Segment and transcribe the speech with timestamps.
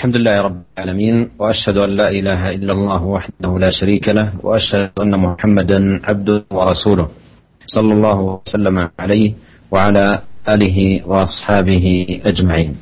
[0.00, 4.90] الحمد لله رب العالمين وأشهد أن لا إله إلا الله وحده لا شريك له وأشهد
[5.00, 7.08] أن محمدا عبده ورسوله
[7.66, 9.32] صلى الله وسلم عليه
[9.70, 11.86] وعلى آله وأصحابه
[12.24, 12.76] أجمعين.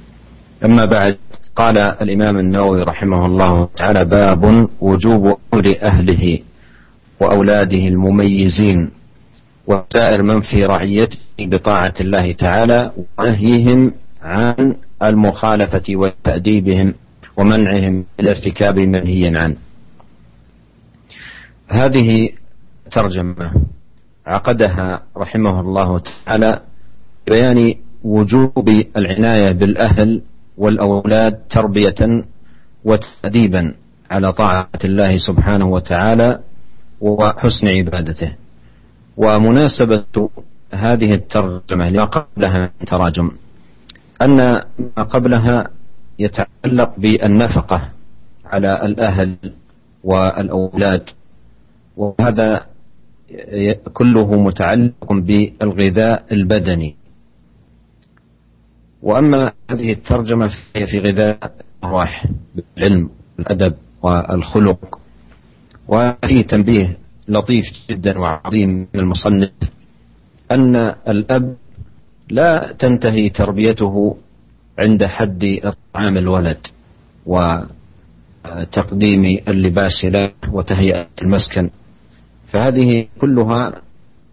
[0.64, 1.18] أما بعد
[1.56, 5.24] قال الإمام النووي رحمه الله تعالى باب وجوب
[5.54, 6.38] أمر أهله
[7.20, 8.90] وأولاده المميزين
[9.66, 13.92] وسائر من في رعيته بطاعة الله تعالى ونهيهم
[14.22, 16.94] عن المخالفة وتأديبهم
[17.38, 19.56] ومنعهم من الارتكاب منهيا عنه.
[21.68, 22.30] هذه
[22.90, 23.52] ترجمة
[24.26, 26.60] عقدها رحمه الله تعالى
[27.26, 30.22] بيان وجوب العناية بالأهل
[30.56, 32.24] والأولاد تربية
[32.84, 33.74] وتأديبا
[34.10, 36.40] على طاعة الله سبحانه وتعالى
[37.00, 38.32] وحسن عبادته.
[39.16, 40.30] ومناسبة
[40.74, 43.30] هذه الترجمة لما قبلها من تراجم
[44.22, 44.36] أن
[44.96, 45.70] ما قبلها
[46.18, 47.90] يتعلق بالنفقة
[48.44, 49.36] على الأهل
[50.04, 51.10] والأولاد
[51.96, 52.66] وهذا
[53.92, 56.94] كله متعلق بالغذاء البدني.
[59.02, 61.52] وأما هذه الترجمة فهي في غذاء
[61.82, 65.00] الأرواح بالعلم والأدب والخلق.
[65.88, 66.98] وفيه تنبيه
[67.28, 69.50] لطيف جدا وعظيم من المصنف
[70.52, 70.76] أن
[71.08, 71.56] الأب
[72.30, 74.16] لا تنتهي تربيته
[74.78, 75.60] عند حد
[75.94, 76.58] طعام الولد
[78.46, 81.70] وتقديم اللباس له وتهيئة المسكن.
[82.52, 83.82] فهذه كلها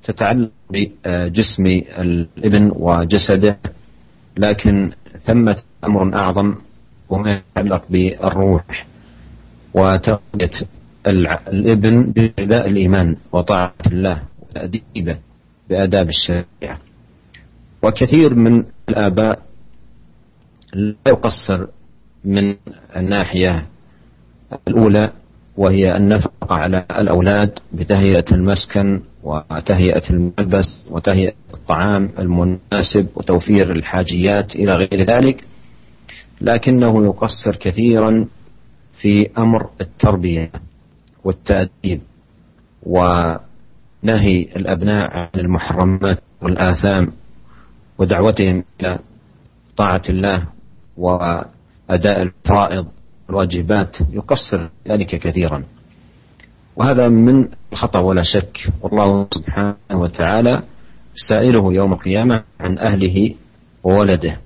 [0.04, 1.66] تتعلق بجسم
[2.00, 3.58] الابن وجسده
[4.38, 4.92] لكن
[5.26, 6.56] ثمة أمر أعظم
[7.10, 8.86] وما يتعلق بالروح
[9.74, 10.52] وتربية
[11.08, 15.18] الابن بغذاء الإيمان وطاعة الله وتأديبه
[15.70, 16.80] بآداب الشريعة.
[17.84, 19.42] وكثير من الآباء
[20.74, 21.68] لا يقصر
[22.26, 22.56] من
[22.96, 23.66] الناحية
[24.68, 25.12] الأولى
[25.58, 35.02] وهي النفقة على الأولاد بتهيئة المسكن وتهيئة الملبس وتهيئة الطعام المناسب وتوفير الحاجيات إلى غير
[35.02, 35.44] ذلك
[36.42, 38.28] لكنه يقصر كثيرا
[39.02, 40.52] في أمر التربية
[41.24, 42.02] والتأديب
[42.84, 47.12] ونهي الأبناء عن المحرمات والآثام
[47.98, 49.00] ودعوتهم إلى
[49.78, 50.48] طاعة الله
[50.98, 52.86] وأداء الفرائض
[53.28, 55.64] والواجبات يقصر ذلك كثيرا.
[56.76, 58.72] وهذا من الخطأ ولا شك.
[58.82, 60.64] والله سبحانه وتعالى
[61.30, 63.36] سائله يوم القيامة عن أهله
[63.84, 64.38] وولده.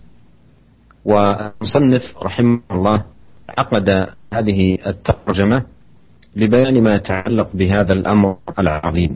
[1.05, 3.03] والمصنف رحمه الله
[3.49, 5.63] عقد هذه الترجمة
[6.35, 9.15] لبيان ما يتعلق بهذا الأمر العظيم.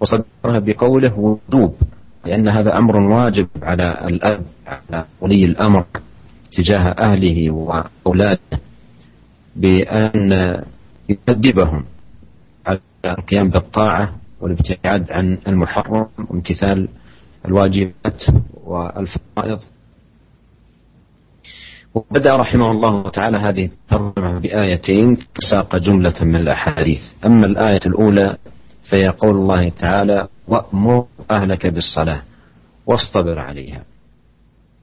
[0.00, 1.74] وصدرها بقوله وجوب
[2.24, 5.84] لأن هذا أمر واجب على الأب على ولي الأمر.
[6.52, 8.60] تجاه أهله وأولاده
[9.56, 10.32] بأن
[11.08, 11.84] يؤدبهم
[12.66, 16.88] على القيام بالطاعة والابتعاد عن المحرم وامتثال
[17.44, 18.22] الواجبات
[18.64, 19.58] والفرائض.
[21.94, 25.16] وبدأ رحمه الله تعالى هذه الترجمة بآيتين
[25.50, 27.00] ساق جملة من الأحاديث.
[27.26, 28.36] أما الآية الأولى
[28.90, 32.22] فهي قول الله تعالى وأمر أهلك بالصلاة
[32.86, 33.84] واصطبر عليها.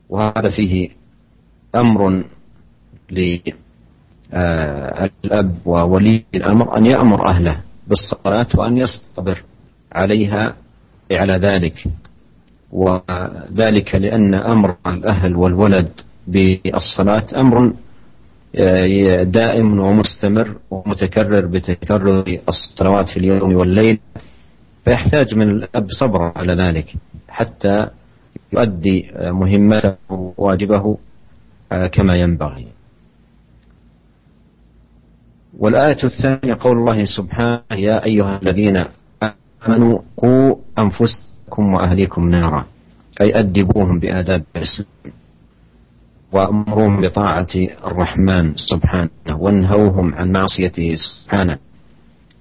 [0.09, 0.89] وهذا فيه
[1.75, 2.23] أمر
[4.33, 9.43] للأب وولي الأمر أن يأمر أهله بالصلاة وأن يصطبر
[9.91, 10.55] عليها
[11.11, 11.83] على ذلك.
[12.71, 15.89] وذلك لأن أمر الأهل والولد
[16.27, 17.73] بالصلاة أمر
[19.23, 23.99] دائم ومستمر ومتكرر بتكرر الصلوات في اليوم والليل
[24.85, 26.93] فيحتاج من الأب صبر على ذلك
[27.29, 27.87] حتى
[28.53, 30.97] يؤدي مهمته وواجبه
[31.93, 32.67] كما ينبغي.
[35.59, 38.83] والآية الثانية قول الله سبحانه يا أيها الذين
[39.67, 42.65] آمنوا قوا أنفسكم وأهليكم نارا
[43.21, 44.87] أي أدبوهم بآداب الإسلام
[46.31, 47.47] وأمروهم بطاعة
[47.87, 51.57] الرحمن سبحانه وانهوهم عن معصيته سبحانه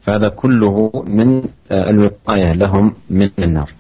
[0.00, 1.43] فهذا كله من
[1.73, 3.70] الوقاية لهم من النار.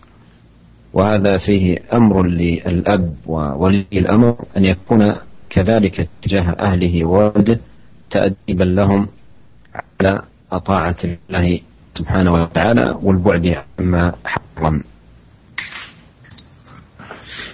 [0.92, 5.14] وهذا فيه أمر للأب وولي الأمر أن يكون
[5.49, 7.59] كذلك تجاه أهله وولده
[8.09, 9.07] تأديبا لهم
[10.01, 10.13] على
[10.65, 11.59] طاعة الله
[11.93, 13.45] سبحانه وتعالى والبعد
[13.79, 14.77] عما حرم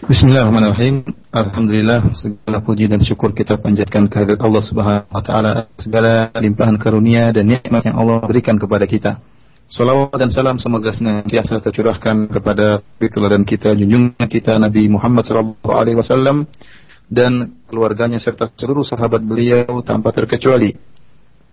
[0.09, 1.05] Bismillahirrahmanirrahim.
[1.29, 7.29] Alhamdulillah segala puji dan syukur kita panjatkan kehadirat Allah Subhanahu wa taala segala limpahan karunia
[7.29, 9.21] dan nikmat yang Allah berikan kepada kita.
[9.69, 16.01] Salawat dan salam semoga senantiasa tercurahkan kepada teladan kita junjungan kita Nabi Muhammad sallallahu alaihi
[16.01, 16.49] wasallam
[17.14, 20.74] dan keluarganya serta seluruh sahabat beliau tanpa terkecuali.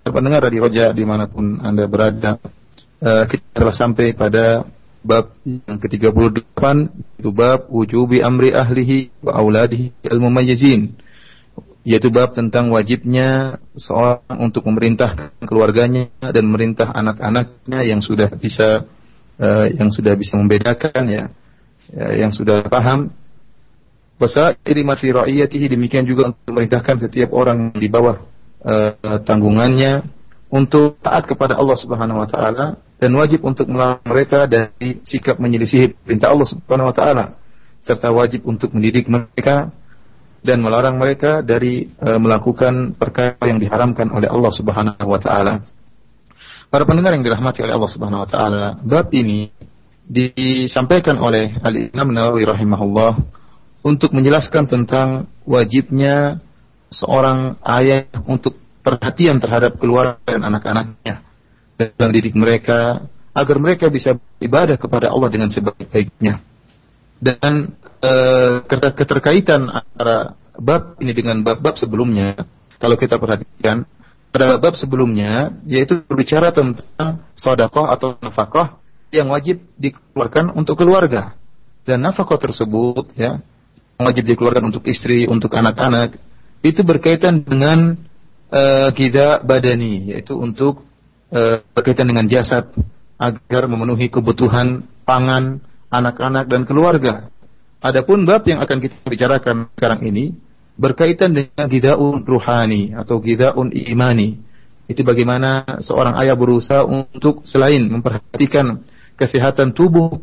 [0.02, 2.42] Pendengar dari Roja di mana pun Anda berada,
[3.06, 4.66] uh, kita telah sampai pada
[5.02, 6.62] bab yang ke-38
[7.22, 10.94] itu bab wujubi amri ahlihi wa auladihi al-mumayyizin
[11.82, 18.86] yaitu bab tentang wajibnya seorang untuk memerintahkan keluarganya dan memerintah anak-anaknya yang sudah bisa
[19.42, 21.24] uh, yang sudah bisa membedakan ya,
[21.90, 23.10] ya yang sudah paham
[24.22, 28.22] Wasa fi ra'iyatihi demikian juga untuk memerintahkan setiap orang di bawah
[28.62, 30.06] uh, tanggungannya
[30.54, 36.06] untuk taat kepada Allah Subhanahu wa taala dan wajib untuk melarang mereka dari sikap menyelisihi
[36.06, 37.26] perintah Allah Subhanahu wa taala
[37.82, 39.74] serta wajib untuk mendidik mereka
[40.46, 45.66] dan melarang mereka dari uh, melakukan perkara yang diharamkan oleh Allah Subhanahu wa taala.
[46.70, 49.50] Para pendengar yang dirahmati oleh Allah Subhanahu wa taala, bab ini
[50.06, 53.41] disampaikan oleh Al-Imam Nawawi rahimahullah
[53.82, 56.42] untuk menjelaskan tentang wajibnya
[56.94, 61.16] seorang ayah untuk perhatian terhadap keluarga dan anak-anaknya
[61.78, 66.44] dan mendidik mereka agar mereka bisa ibadah kepada Allah dengan sebaik-baiknya.
[67.22, 68.14] Dan e,
[68.98, 72.34] keterkaitan antara bab ini dengan bab-bab sebelumnya,
[72.82, 73.86] kalau kita perhatikan
[74.34, 78.80] pada bab sebelumnya yaitu berbicara tentang sodakoh atau nafkah
[79.12, 81.36] yang wajib dikeluarkan untuk keluarga
[81.84, 83.44] dan nafkah tersebut ya
[84.06, 86.18] wajib dikeluarkan untuk istri, untuk anak-anak,
[86.62, 87.98] itu berkaitan dengan
[88.54, 90.86] uh, kita badani, yaitu untuk
[91.34, 92.70] uh, berkaitan dengan jasad
[93.22, 95.62] agar memenuhi kebutuhan pangan
[95.92, 97.30] anak-anak dan keluarga.
[97.82, 100.38] Adapun bab yang akan kita bicarakan sekarang ini
[100.78, 104.38] berkaitan dengan gidaun ruhani atau gidaun imani.
[104.86, 108.86] Itu bagaimana seorang ayah berusaha untuk selain memperhatikan
[109.18, 110.22] kesehatan tubuh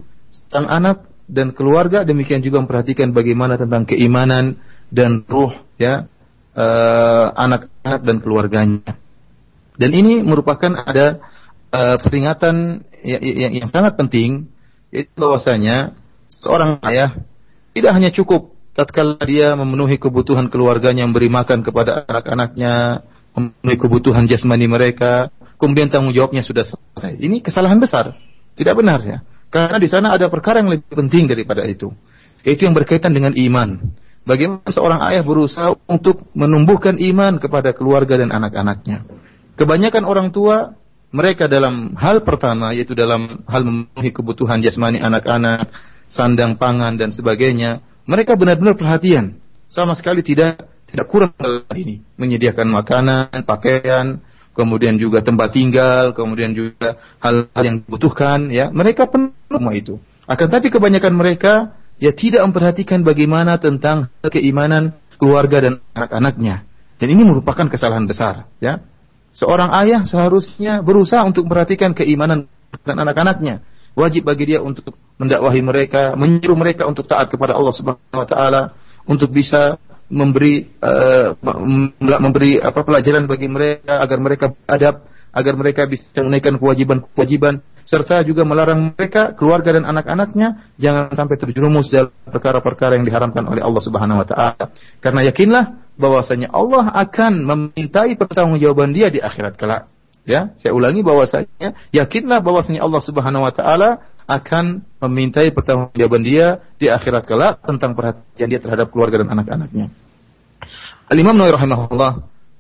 [0.51, 4.57] sang anak, dan keluarga demikian juga memperhatikan bagaimana tentang keimanan
[4.89, 6.09] dan ruh ya
[6.57, 8.93] eh, anak-anak uh, dan keluarganya.
[9.79, 11.23] Dan ini merupakan ada
[11.71, 14.51] uh, peringatan yang, yang, yang sangat penting
[14.91, 15.95] yaitu bahwasanya
[16.33, 17.15] seorang ayah
[17.77, 23.03] tidak hanya cukup tatkala dia memenuhi kebutuhan keluarganya memberi makan kepada anak-anaknya,
[23.35, 27.19] memenuhi kebutuhan jasmani mereka, kemudian tanggung jawabnya sudah selesai.
[27.19, 28.15] Ini kesalahan besar.
[28.55, 29.19] Tidak benar ya.
[29.49, 31.93] Karena di sana ada perkara yang lebih penting daripada itu.
[32.45, 33.93] Yaitu yang berkaitan dengan iman.
[34.29, 39.09] Bagaimana seorang ayah berusaha untuk menumbuhkan iman kepada keluarga dan anak-anaknya.
[39.57, 40.77] Kebanyakan orang tua
[41.09, 45.73] mereka dalam hal pertama yaitu dalam hal memenuhi kebutuhan jasmani anak-anak,
[46.13, 49.41] sandang pangan dan sebagainya, mereka benar-benar perhatian.
[49.73, 54.25] Sama sekali tidak tidak kurang dalam ini, menyediakan makanan, pakaian,
[54.59, 60.03] kemudian juga tempat tinggal, kemudian juga hal-hal yang dibutuhkan, ya mereka penuh semua itu.
[60.27, 66.67] Akan tapi kebanyakan mereka ya tidak memperhatikan bagaimana tentang keimanan keluarga dan anak-anaknya.
[66.99, 68.83] Dan ini merupakan kesalahan besar, ya.
[69.31, 72.51] Seorang ayah seharusnya berusaha untuk memperhatikan keimanan
[72.83, 73.63] dan anak-anaknya.
[73.95, 78.63] Wajib bagi dia untuk mendakwahi mereka, menyuruh mereka untuk taat kepada Allah Subhanahu wa taala,
[79.07, 79.79] untuk bisa
[80.09, 81.37] memberi uh,
[82.01, 88.45] memberi apa pelajaran bagi mereka agar mereka adab agar mereka bisa menunaikan kewajiban-kewajiban serta juga
[88.45, 94.21] melarang mereka keluarga dan anak-anaknya jangan sampai terjerumus dalam perkara-perkara yang diharamkan oleh Allah Subhanahu
[94.21, 94.65] wa taala.
[95.01, 99.89] Karena yakinlah bahwasanya Allah akan memintai pertanggungjawaban dia di akhirat kelak.
[100.29, 106.93] Ya, saya ulangi bahwasanya yakinlah bahwasanya Allah Subhanahu wa taala akan memintai pertanggungjawaban dia di
[106.93, 109.89] akhirat kelak tentang perhatian dia terhadap keluarga dan anak-anaknya.
[111.09, 112.13] Al-Imam Nawawi rahimahullah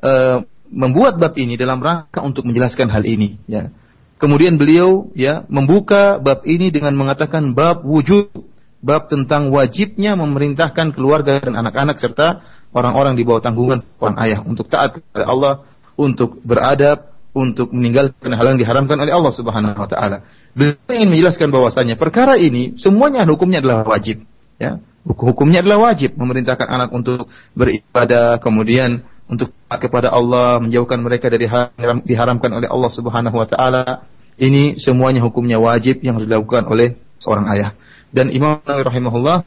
[0.02, 0.38] uh,
[0.68, 3.72] membuat bab ini dalam rangka untuk menjelaskan hal ini ya.
[4.18, 8.34] Kemudian beliau ya membuka bab ini dengan mengatakan bab wujud,
[8.82, 12.42] bab tentang wajibnya memerintahkan keluarga dan anak-anak serta
[12.74, 15.54] orang-orang di bawah tanggungan seorang ayah untuk taat kepada Allah,
[15.94, 20.26] untuk beradab, untuk meninggalkan hal yang diharamkan oleh Allah Subhanahu wa taala.
[20.56, 24.26] Beliau ingin menjelaskan bahwasanya perkara ini semuanya hukumnya adalah wajib,
[24.58, 24.82] ya.
[25.08, 32.04] Hukumnya adalah wajib memerintahkan anak untuk beribadah, kemudian untuk kepada Allah, menjauhkan mereka dari yang
[32.04, 34.04] diharamkan oleh Allah Subhanahu wa taala.
[34.38, 37.70] Ini semuanya hukumnya wajib yang dilakukan oleh seorang ayah.
[38.12, 39.38] Dan Imam Nawawi rahimahullah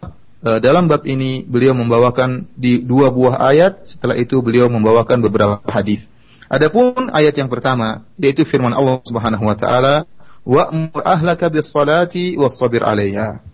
[0.46, 5.62] eh, dalam bab ini beliau membawakan di dua buah ayat, setelah itu beliau membawakan beberapa
[5.70, 6.06] hadis.
[6.52, 10.04] Adapun ayat yang pertama yaitu firman Allah Subhanahu wa taala,
[10.44, 13.51] "Wa'mur ahlaka bis-salati was-sabir 'alaiha."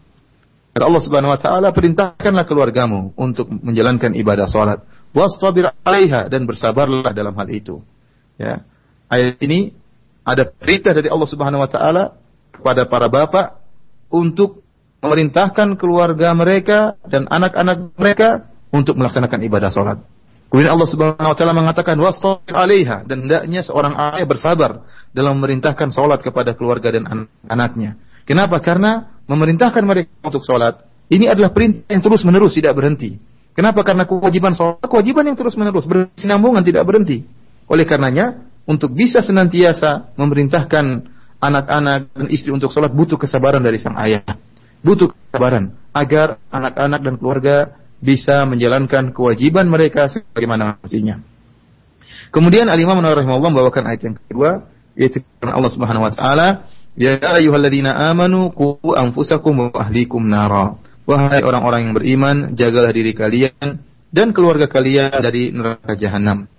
[0.77, 7.17] Kata Allah Subhanahu wa taala, perintahkanlah keluargamu untuk menjalankan ibadah salat, was-sabir 'alaiha dan bersabarlah
[7.17, 7.81] dalam hal itu.
[8.37, 8.61] Ya.
[9.09, 9.73] Ayat ini
[10.21, 12.13] ada perintah dari Allah Subhanahu wa taala
[12.53, 13.57] kepada para bapak
[14.13, 14.61] untuk
[15.01, 19.97] memerintahkan keluarga mereka dan anak-anak mereka untuk melaksanakan ibadah salat.
[20.53, 25.89] Kemudian Allah Subhanahu wa taala mengatakan wastabir 'alaiha dan hendaknya seorang ayah bersabar dalam memerintahkan
[25.89, 27.97] salat kepada keluarga dan anak-anaknya.
[28.29, 28.61] Kenapa?
[28.61, 33.19] Karena memerintahkan mereka untuk salat ini adalah perintah yang terus-menerus tidak berhenti.
[33.55, 33.83] Kenapa?
[33.83, 37.23] Karena kewajiban salat kewajiban yang terus-menerus bersinambungan tidak berhenti.
[37.67, 41.07] Oleh karenanya, untuk bisa senantiasa memerintahkan
[41.39, 44.27] anak-anak dan istri untuk sholat butuh kesabaran dari sang ayah.
[44.83, 47.55] Butuh kesabaran agar anak-anak dan keluarga
[47.97, 51.17] bisa menjalankan kewajiban mereka sebagaimana mestinya.
[52.29, 54.67] Kemudian Al-Imam Nawawi rahimahullah membawakan ayat yang kedua
[54.97, 61.87] yaitu Allah Subhanahu wa taala, "Ya ayyuhalladzina amanu qu anfusakum wa ahlikum nara." Wahai orang-orang
[61.87, 63.79] yang beriman, jagalah diri kalian
[64.11, 66.51] dan keluarga kalian dari neraka jahanam.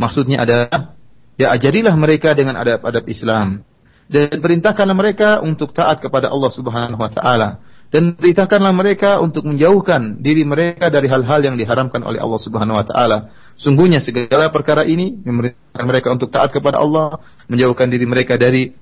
[0.00, 0.96] Maksudnya adalah
[1.36, 3.60] ya ajarilah mereka dengan adab-adab Islam
[4.08, 7.48] dan perintahkanlah mereka untuk taat kepada Allah Subhanahu wa taala
[7.94, 12.82] dan perintahkanlah mereka untuk menjauhkan diri mereka dari hal-hal yang diharamkan oleh Allah Subhanahu wa
[12.82, 13.30] taala.
[13.54, 18.74] Sungguhnya segala perkara ini memerintahkan mereka untuk taat kepada Allah, menjauhkan diri mereka dari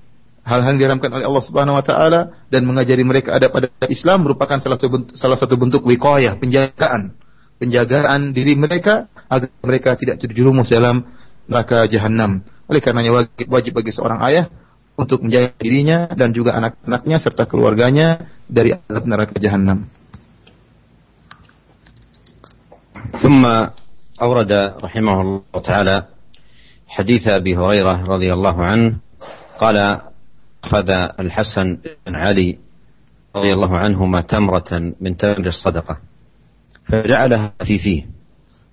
[0.48, 4.56] hal-hal yang diharamkan oleh Allah Subhanahu wa taala dan mengajari mereka adab pada Islam merupakan
[4.56, 7.12] salah satu bentuk, salah satu bentuk wiqayah, penjagaan,
[7.60, 11.04] penjagaan diri mereka agar mereka tidak terjerumus dalam
[11.44, 12.40] neraka jahanam.
[12.64, 14.48] Oleh karenanya wajib, wajib bagi seorang ayah
[14.96, 19.88] untuk menjaga dirinya dan juga anak-anaknya serta keluarganya dari azab neraka jahanam.
[23.08, 23.40] ثم
[24.22, 24.52] أورد
[24.84, 25.96] رحمه الله تعالى
[26.88, 28.88] حديث أبي هريرة رضي الله عنه
[29.56, 29.76] قال
[30.63, 30.89] أخذ
[31.19, 31.77] الحسن
[32.07, 32.57] بن علي
[33.35, 35.97] رضي الله عنهما تمرة من تمر الصدقة
[36.85, 38.05] فجعلها في فيه.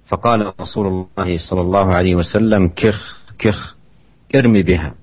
[0.06, 3.76] فقال رسول الله صلى الله عليه وسلم كخ كخ
[4.35, 4.94] ارمي بها.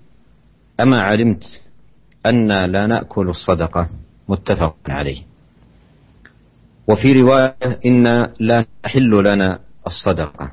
[0.80, 1.62] أما علمت
[2.30, 3.90] أن لا نأكل الصدقة.
[4.30, 5.24] متفق عليه.
[6.88, 10.52] وفي رواية إن لا تحل لنا الصدقة.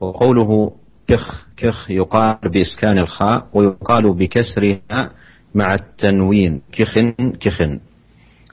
[0.00, 0.72] وقوله
[1.08, 5.10] كخ كخ يقال بإسكان الخاء ويقال بكسرها
[5.54, 6.60] مع التنوين.
[6.72, 7.80] كخن كخن.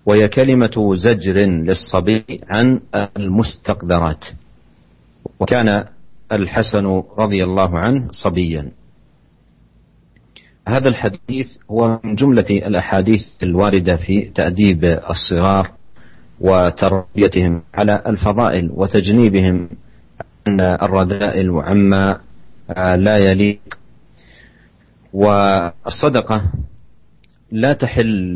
[0.05, 2.79] وهي كلمة زجر للصبي عن
[3.17, 4.25] المستقذرات.
[5.39, 5.85] وكان
[6.31, 8.71] الحسن رضي الله عنه صبيا.
[10.67, 15.71] هذا الحديث هو من جملة الأحاديث الواردة في تأديب الصغار
[16.39, 19.69] وتربيتهم على الفضائل وتجنيبهم
[20.47, 22.19] عن الرذائل وعما
[22.95, 23.59] لا يليق.
[25.13, 26.51] والصدقة
[27.51, 28.35] لا تحل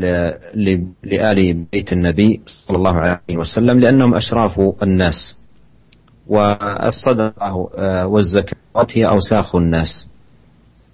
[1.04, 5.36] لآل بيت النبي صلى الله عليه وسلم لأنهم أشراف الناس
[6.26, 7.54] والصدقة
[8.06, 10.08] والزكاة هي أوساخ الناس.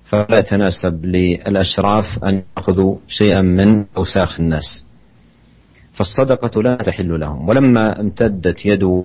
[0.04, 4.86] فلا يتناسب للأشراف أن يأخذوا شيئا من أوساخ الناس.
[5.92, 7.48] فالصدقة لا تحل لهم.
[7.48, 9.04] ولما امتدت يد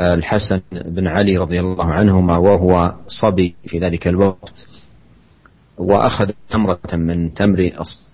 [0.00, 4.66] الحسن بن علي رضي الله عنهما وهو صبي في ذلك الوقت
[5.78, 8.09] وأخذ تمرة من تمر الصدقة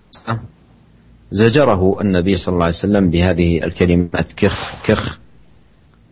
[1.31, 5.19] زجره النبي صلى الله عليه وسلم بهذه الكلمات كخ كخ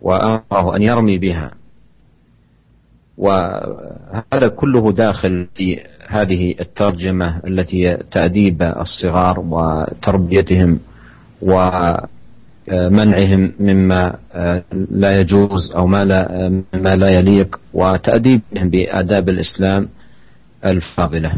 [0.01, 1.51] وأمره أن يرمي بها.
[3.17, 10.79] وهذا كله داخل في هذه الترجمة التي تأديب الصغار وتربيتهم
[12.71, 14.15] ومنعهم مما
[14.91, 19.87] لا يجوز أو ما لا, ما لا يليق وتأديبهم بآداب الإسلام
[20.65, 21.35] الفاضلة.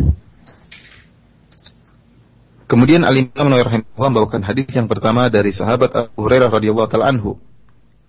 [2.67, 7.15] Kemudian Al Imam Nawawi rahimahullah membawakan hadis yang pertama dari sahabat Abu Hurairah radhiyallahu taala
[7.15, 7.39] anhu.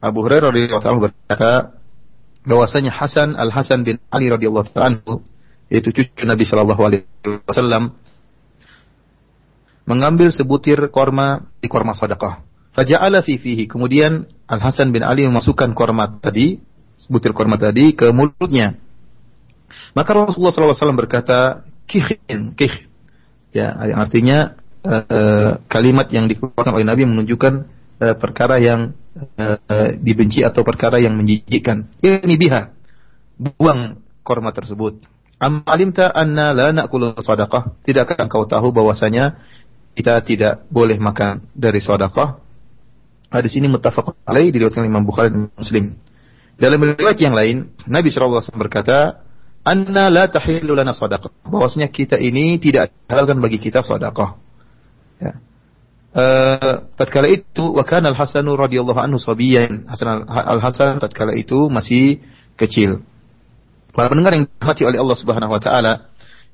[0.02, 1.52] Abu Hurairah radhiyallahu taala berkata
[2.42, 5.22] bahwasanya Hasan Al Hasan bin Ali radhiyallahu taala anhu
[5.70, 7.06] yaitu cucu Nabi Shallallahu alaihi
[7.46, 7.94] wasallam
[9.86, 12.42] mengambil sebutir korma di korma sedekah.
[12.74, 13.70] Faja'ala fi fihi.
[13.70, 16.58] Kemudian Al Hasan bin Ali memasukkan korma tadi,
[16.98, 18.74] sebutir korma tadi ke mulutnya.
[19.92, 22.87] Maka Rasulullah SAW berkata, kikhin, kikh.
[23.58, 24.38] Ya, yang artinya
[24.86, 27.52] uh, kalimat yang dikeluarkan oleh Nabi menunjukkan
[27.98, 29.58] uh, perkara yang uh,
[29.98, 31.90] dibenci atau perkara yang menjijikkan.
[31.98, 32.70] Ini biha.
[33.34, 35.02] Buang korma tersebut.
[35.38, 37.82] Am alimta anna la na'kulu sadaqah?
[37.82, 39.38] Tidakkah engkau tahu bahwasanya
[39.94, 42.38] kita tidak boleh makan dari sedekah?
[43.28, 45.98] Hadis ini muttafaq alaih diriwayatkan Imam Bukhari dan Muslim.
[46.58, 49.27] Dalam riwayat yang lain, Nabi SAW berkata,
[49.68, 51.44] anna la tahillu lana sadaqah.
[51.44, 54.40] Bahwasanya kita ini tidak halalkan bagi kita sadaqah.
[55.20, 55.32] Ya.
[56.08, 59.84] Uh, tatkala itu wa kana al-Hasanu radhiyallahu anhu sabiyan.
[59.92, 62.24] Hasan al-Hasan tatkala itu masih
[62.56, 63.04] kecil.
[63.92, 66.08] Para pendengar yang dirahmati oleh Allah Subhanahu wa taala,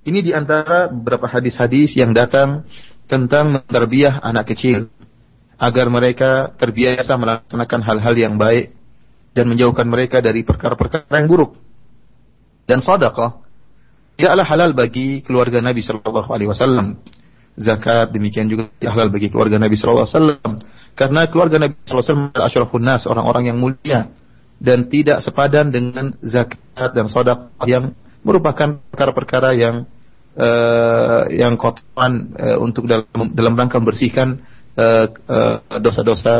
[0.04, 2.66] ini di antara beberapa hadis-hadis yang datang
[3.06, 4.90] tentang menterbiah anak kecil
[5.56, 8.74] agar mereka terbiasa melaksanakan hal-hal yang baik
[9.32, 11.56] dan menjauhkan mereka dari perkara-perkara yang buruk.
[12.64, 13.44] Dan sedekah
[14.16, 17.00] tidaklah halal bagi keluarga Nabi Shallallahu Alaihi Wasallam.
[17.54, 20.50] Zakat demikian juga halal bagi keluarga Nabi Shallallahu Alaihi Wasallam
[20.94, 22.50] karena keluarga Nabi Shallallahu Alaihi Wasallam adalah
[23.10, 24.00] orang-orang yang mulia
[24.62, 29.84] dan tidak sepadan dengan zakat dan sedekah yang merupakan perkara-perkara yang
[30.38, 34.40] uh, yang kotoran uh, untuk dalam dalam rangka membersihkan
[34.74, 36.34] dosa uh, uh, dosa-dosa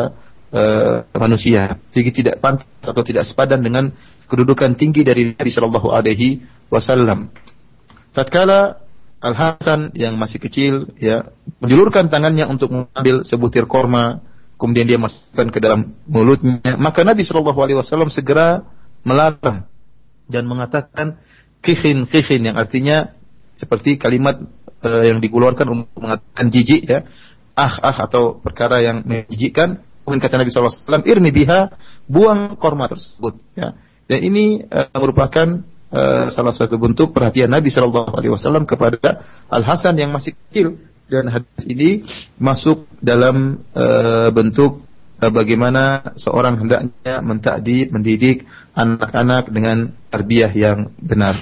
[0.55, 1.77] uh, manusia.
[1.91, 3.91] Jadi tidak pantas atau tidak sepadan dengan
[4.31, 7.29] kedudukan tinggi dari Nabi Shallallahu Alaihi Wasallam.
[8.15, 8.81] Tatkala
[9.19, 14.23] Al Hasan yang masih kecil ya menjulurkan tangannya untuk mengambil sebutir korma,
[14.61, 18.63] kemudian dia masukkan ke dalam mulutnya, maka Nabi Shallallahu Alaihi Wasallam segera
[19.05, 19.67] melarang
[20.29, 21.21] dan mengatakan
[21.61, 23.13] kihin kihin yang artinya
[23.57, 24.41] seperti kalimat
[24.85, 27.09] uh, yang dikeluarkan untuk mengatakan jijik ya
[27.55, 31.70] ah ah atau perkara yang menjijikkan kemudian kata Nabi SAW irni biha
[32.10, 33.78] buang korma tersebut ya
[34.10, 35.62] dan ini uh, merupakan
[35.94, 40.82] uh, salah satu bentuk perhatian Nabi Shallallahu Alaihi Wasallam kepada Al Hasan yang masih kecil
[41.06, 42.02] dan hadis ini
[42.42, 44.82] masuk dalam uh, bentuk
[45.22, 51.38] uh, bagaimana seorang hendaknya mentakdir mendidik anak-anak dengan tarbiyah yang benar.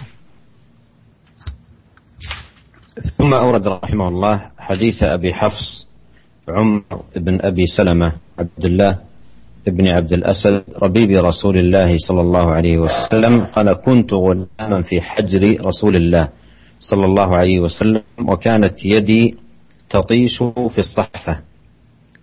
[2.97, 5.87] ثم أورد رحمه الله حديث أبي حفص
[6.49, 8.98] عمر بن أبي سلمة عبد الله
[9.66, 15.66] بن عبد الأسد ربيب رسول الله صلى الله عليه وسلم قال كنت غلاما في حجر
[15.66, 16.28] رسول الله
[16.80, 19.34] صلى الله عليه وسلم وكانت يدي
[19.90, 21.40] تطيش في الصحفة.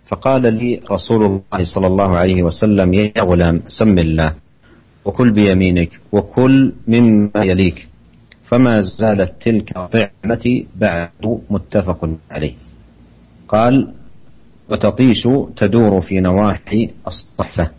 [0.06, 4.34] فقال لي رسول الله صلى الله عليه وسلم يا غلام سم الله
[5.04, 7.88] وكل بيمينك وكل مما يليك
[8.42, 11.10] فما زالت تلك طعمتي بعد
[11.50, 12.54] متفق عليه.
[13.48, 13.94] قال
[14.70, 17.70] وتطيش تدور في نواحي الصحفة.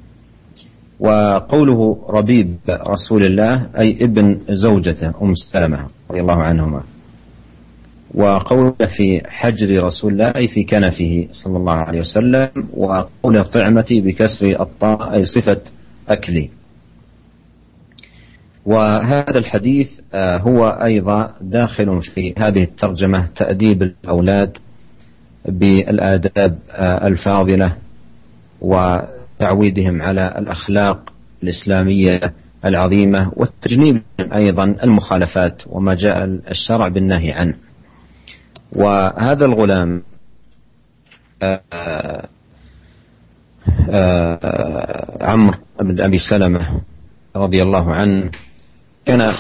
[1.00, 6.84] وقوله ربيب رسول الله أي ابن زوجته أم سلمة رضي الله عنهما.
[8.14, 12.50] وقوله في حجر رسول الله أي في كنفه صلى الله عليه وسلم.
[12.74, 15.62] وقول طعمتي بكسر الطاء أي صفة
[16.10, 16.50] أكلي
[18.66, 24.58] وهذا الحديث آه، هو أيضا داخل في هذه الترجمة تأديب الأولاد
[25.46, 27.78] بالآداب آه، الفاضلة
[28.62, 32.34] وتعويدهم على الأخلاق الإسلامية
[32.66, 37.56] العظيمة والتجنيب أيضا المخالفات وما جاء الشرع بالنهي عنه.
[38.76, 40.04] وهذا الغلام
[41.44, 42.28] آه،
[45.22, 46.82] عمرو بن أبي سلمة
[47.36, 48.32] رضي الله عنه
[49.06, 49.34] كان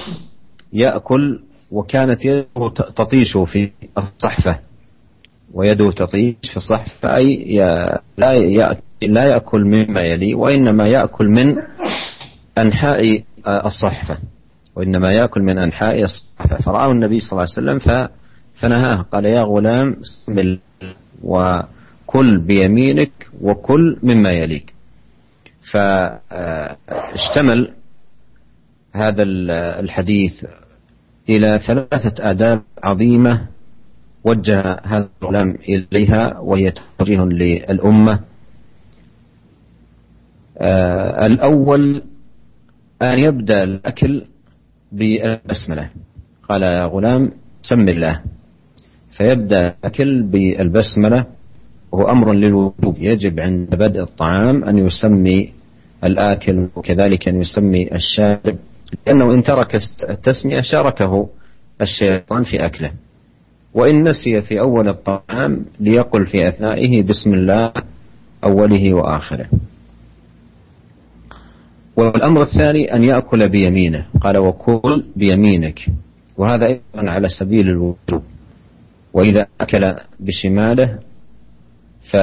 [0.74, 1.40] يأكل
[1.72, 4.60] وكانت يده تطيش في الصحفة.
[5.54, 7.56] ويده تطيش في الصحفة أي
[8.18, 8.40] لا
[9.02, 11.56] لا يأكل مما يلي وإنما يأكل من
[12.58, 14.18] أنحاء الصحفة
[14.76, 16.58] وإنما يأكل من أنحاء الصحفة.
[16.58, 17.80] فرآه النبي صلى الله عليه وسلم
[18.54, 20.58] فنهاه قال يا غلام بسم
[21.24, 23.12] وكل بيمينك
[23.42, 24.74] وكل مما يليك.
[26.30, 27.72] فاشتمل
[28.94, 29.24] هذا
[29.80, 30.46] الحديث
[31.30, 33.48] إلى ثلاثة آداب عظيمة
[34.24, 38.20] وجه هذا الغلام إليها وهي توجيه للأمة.
[40.58, 42.04] آه الأول
[43.02, 44.26] أن يبدأ الأكل
[44.92, 45.90] بالبسملة.
[46.50, 47.32] قال يا غلام
[47.62, 48.22] سم الله.
[49.18, 51.26] فيبدأ الأكل بالبسملة
[51.92, 52.96] وهو أمر للوجوب.
[52.98, 55.54] يجب عند بدء الطعام أن يسمي
[56.04, 58.58] الآكل وكذلك أن يسمي الشارب.
[59.08, 59.76] لأنه إن ترك
[60.10, 61.30] التسمية شاركه
[61.82, 62.92] الشيطان في أكله.
[63.74, 67.72] وإن نسي في أول الطعام ليقل في أثنائه بسم الله
[68.44, 69.46] أوله وآخره.
[71.96, 74.06] والأمر الثاني أن يأكل بيمينه.
[74.22, 75.80] قال وكل بيمينك.
[76.38, 78.24] وهذا أيضا على سبيل الوجوب.
[79.14, 81.00] وإذا أكل بشماله
[82.12, 82.16] ف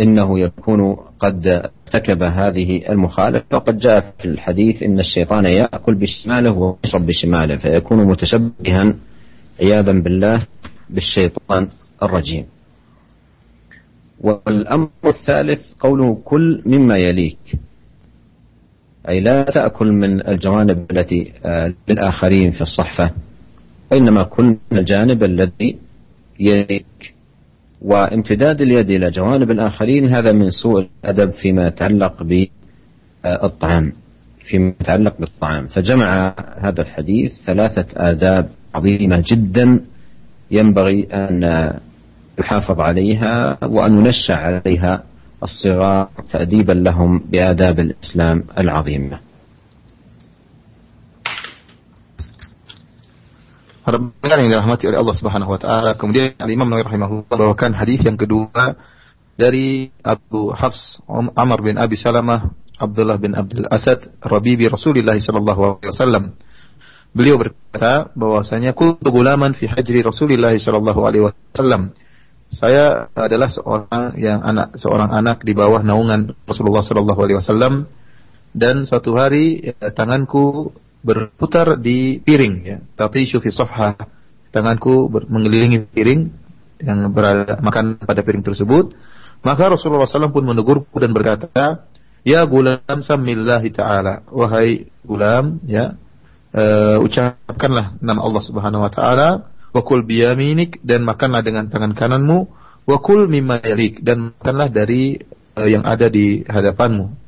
[0.00, 3.44] إنه يكون قد ارتكب هذه المخالفة.
[3.52, 8.94] وقد جاء في الحديث إن الشيطان يأكل بشماله ويشرب بشماله فيكون متشبها
[9.60, 10.46] عياذا بالله
[10.90, 11.68] بالشيطان
[12.02, 12.44] الرجيم.
[14.20, 17.58] والأمر الثالث قوله كل مما يليك.
[19.08, 23.10] أي لا تأكل من الجوانب التي آه، للآخرين في الصحفة
[23.92, 25.78] وإنما كل من الجانب الذي
[26.40, 27.14] يليك.
[27.82, 32.22] وامتداد اليد إلى جوانب الآخرين هذا من سوء الأدب فيما يتعلق
[33.24, 33.92] بالطعام
[34.44, 35.66] فيما يتعلق بالطعام.
[35.66, 39.66] فجمع هذا الحديث ثلاثة آداب عظيمة جدا
[40.50, 41.42] ينبغي أن
[42.38, 45.02] يحافظ عليها وأن ينشأ عليها
[45.42, 49.32] الصغار تأديبا لهم بآداب الإسلام العظيمة
[53.82, 55.90] pendengar yang dirahmati oleh Allah Subhanahu wa taala.
[55.98, 58.78] Kemudian Al-Imam Nawawi rahimahullah bawakan hadis yang kedua
[59.34, 65.90] dari Abu Hafs Amr bin Abi Salamah Abdullah bin Abdul Asad Rabibi Rasulullah sallallahu alaihi
[65.90, 66.24] wasallam.
[67.12, 71.92] Beliau berkata bahwasanya kuntu gulaman fi hajri Rasulullah sallallahu alaihi wasallam.
[72.52, 77.84] Saya adalah seorang yang anak seorang anak di bawah naungan Rasulullah sallallahu alaihi wasallam.
[78.52, 80.72] Dan suatu hari ya, tanganku
[81.04, 82.78] berputar di piring ya.
[82.96, 83.96] Tatishu fi safha.
[84.52, 86.20] Tanganku mengelilingi piring
[86.80, 88.92] yang berada makan pada piring tersebut.
[89.44, 91.88] Maka Rasulullah SAW pun menegurku dan berkata
[92.24, 94.28] ya gulam samillahi ta'ala.
[94.28, 95.96] Wahai gulam ya
[96.52, 99.28] uh, ucapkanlah nama Allah Subhanahu wa taala
[99.72, 102.38] wa kul biyaminik dan makanlah dengan tangan kananmu
[102.84, 105.20] wa kul mimma yalik dan makanlah dari
[105.56, 107.22] uh, yang ada di hadapanmu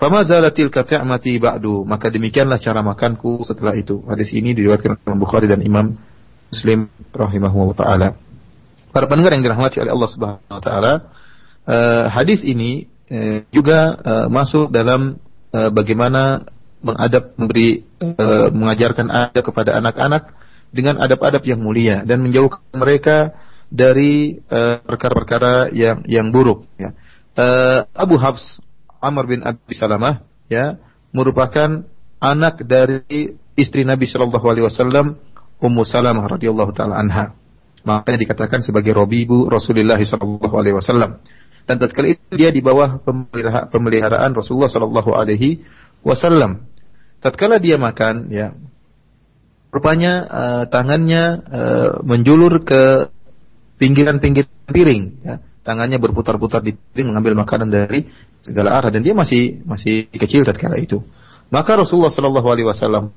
[0.00, 1.84] Fama zalatil kata'mati ba'du.
[1.84, 4.00] Maka demikianlah cara makanku setelah itu.
[4.08, 5.92] Hadis ini diriwayatkan oleh Bukhari dan Imam
[6.48, 8.08] Muslim rahimahullah taala.
[8.96, 10.92] Para pendengar yang dirahmati oleh Allah Subhanahu wa taala,
[11.68, 15.20] uh, hadis ini uh, juga uh, masuk dalam
[15.52, 16.48] uh, bagaimana
[16.80, 20.32] mengadab memberi uh, mengajarkan adab kepada anak-anak
[20.70, 23.34] dengan adab-adab yang mulia dan menjauhkan mereka
[23.70, 24.42] dari
[24.86, 26.94] perkara-perkara uh, yang yang buruk ya.
[27.38, 28.58] Uh, Abu Habs
[28.98, 30.76] Amr bin Abi Salamah ya
[31.14, 31.86] merupakan
[32.20, 35.16] anak dari istri Nabi Shallallahu Alaihi Wasallam
[35.60, 37.36] Ummu Salamah radhiyallahu taala anha.
[37.84, 41.20] Makanya dikatakan sebagai robibu Rasulullah Shallallahu Alaihi Wasallam.
[41.64, 43.00] Dan tatkala itu dia di bawah
[43.68, 45.64] pemeliharaan Rasulullah Shallallahu Alaihi
[46.04, 46.69] Wasallam.
[47.20, 48.56] Tatkala dia makan, ya,
[49.70, 53.12] rupanya uh, tangannya uh, menjulur ke
[53.76, 55.34] pinggiran-pinggiran piring, ya.
[55.62, 58.08] tangannya berputar-putar di piring mengambil makanan dari
[58.40, 61.04] segala arah dan dia masih masih kecil tatkala itu.
[61.52, 63.12] Maka Rasulullah Shallallahu Alaihi Wasallam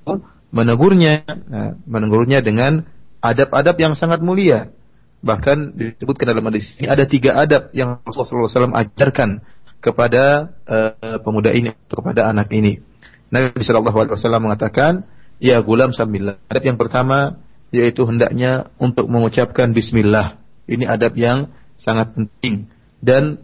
[0.54, 2.86] menegurnya, eh, menegurnya dengan
[3.24, 4.70] adab-adab yang sangat mulia.
[5.24, 9.40] Bahkan disebutkan dalam hadis ini ada tiga adab yang Rasulullah SAW ajarkan
[9.80, 12.84] kepada uh, pemuda ini atau kepada anak ini.
[13.34, 15.10] Nabi Shallallahu Alaihi Wasallam mengatakan,
[15.42, 17.42] ya gulam sambil Adab yang pertama
[17.74, 20.38] yaitu hendaknya untuk mengucapkan Bismillah.
[20.70, 22.72] Ini adab yang sangat penting
[23.04, 23.42] dan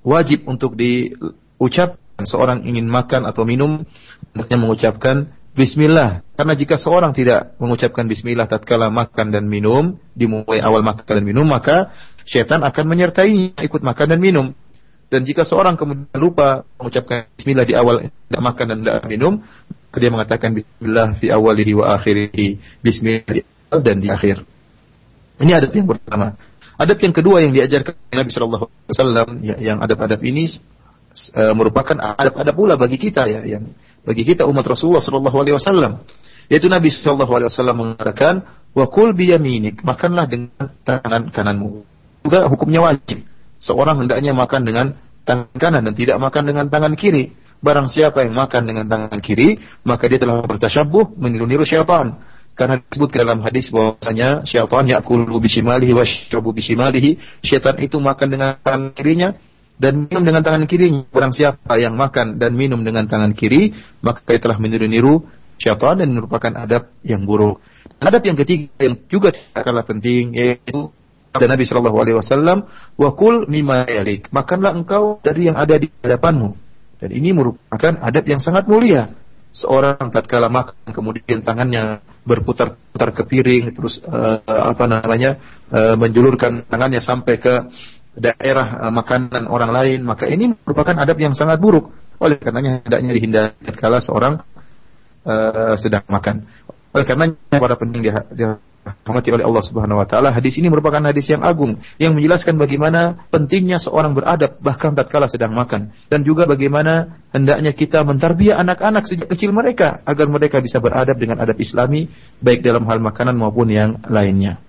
[0.00, 2.00] wajib untuk diucapkan.
[2.22, 3.82] Seorang ingin makan atau minum
[4.30, 5.16] hendaknya mengucapkan
[5.58, 6.22] bismillah.
[6.38, 11.42] Karena jika seorang tidak mengucapkan bismillah tatkala makan dan minum dimulai awal makan dan minum
[11.42, 11.90] maka
[12.22, 14.46] syaitan akan menyertai ikut makan dan minum
[15.12, 19.44] dan jika seorang kemudian lupa mengucapkan bismillah di awal tidak makan dan tidak minum
[19.92, 24.40] dia mengatakan bismillah fi awalihi wa akhirihi bismillah di awal dan di akhir
[25.36, 26.40] ini adab yang pertama
[26.82, 30.50] Adab yang kedua yang diajarkan Nabi Shallallahu Alaihi Wasallam ya, yang adab-adab ini
[31.36, 33.70] uh, merupakan adab-adab pula bagi kita ya, yang
[34.02, 36.02] bagi kita umat Rasulullah Shallallahu Alaihi Wasallam.
[36.50, 38.34] Yaitu Nabi Shallallahu Alaihi Wasallam mengatakan,
[38.74, 41.86] wakul biyaminik, makanlah dengan tangan kananmu.
[42.26, 43.22] Juga hukumnya wajib.
[43.62, 44.86] Seorang hendaknya makan dengan
[45.22, 47.34] tangan kanan dan tidak makan dengan tangan kiri.
[47.62, 49.54] Barang siapa yang makan dengan tangan kiri,
[49.86, 52.18] maka dia telah bertasyabuh meniru-niru syaitan.
[52.52, 57.16] Karena disebut dalam hadis bahwasanya syaitan yakulu bisimalihi wa syrabu bisimalihi.
[57.40, 59.32] Syaitan itu makan dengan tangan kirinya
[59.78, 61.02] dan minum dengan tangan kirinya.
[61.08, 63.72] Barang siapa yang makan dan minum dengan tangan kiri
[64.04, 65.24] maka dia telah meniru-niru
[65.56, 67.62] syaitan dan merupakan adab yang buruk.
[68.02, 70.90] Adab yang ketiga yang juga tidak kalah penting yaitu
[71.32, 72.68] dan Nabi Shallallahu Alaihi Wasallam
[73.00, 74.28] wakul mima yalik.
[74.28, 76.52] Makanlah engkau dari yang ada di hadapanmu.
[77.00, 79.10] Dan ini merupakan adab yang sangat mulia.
[79.52, 85.36] Seorang tatkala makan kemudian tangannya berputar-putar ke piring terus uh, apa namanya
[85.68, 87.68] uh, menjulurkan tangannya sampai ke
[88.16, 91.92] daerah uh, makanan orang lain maka ini merupakan adab yang sangat buruk.
[92.16, 94.40] Oleh karenanya hendaknya dihindari tatkala seorang
[95.26, 96.48] uh, sedang makan.
[96.96, 98.24] Oleh karenanya para pendengar
[98.87, 100.29] dirahmati oleh Allah Subhanahu wa taala.
[100.31, 105.51] Hadis ini merupakan hadis yang agung yang menjelaskan bagaimana pentingnya seorang beradab bahkan tatkala sedang
[105.51, 111.19] makan dan juga bagaimana hendaknya kita mentarbiah anak-anak sejak kecil mereka agar mereka bisa beradab
[111.19, 112.07] dengan adab Islami
[112.39, 114.59] baik dalam hal makanan maupun yang lainnya.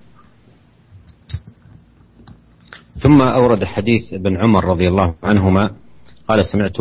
[2.99, 5.65] ثم أورد حديث ابن عمر رضي الله عنهما
[6.27, 6.79] قال سمعت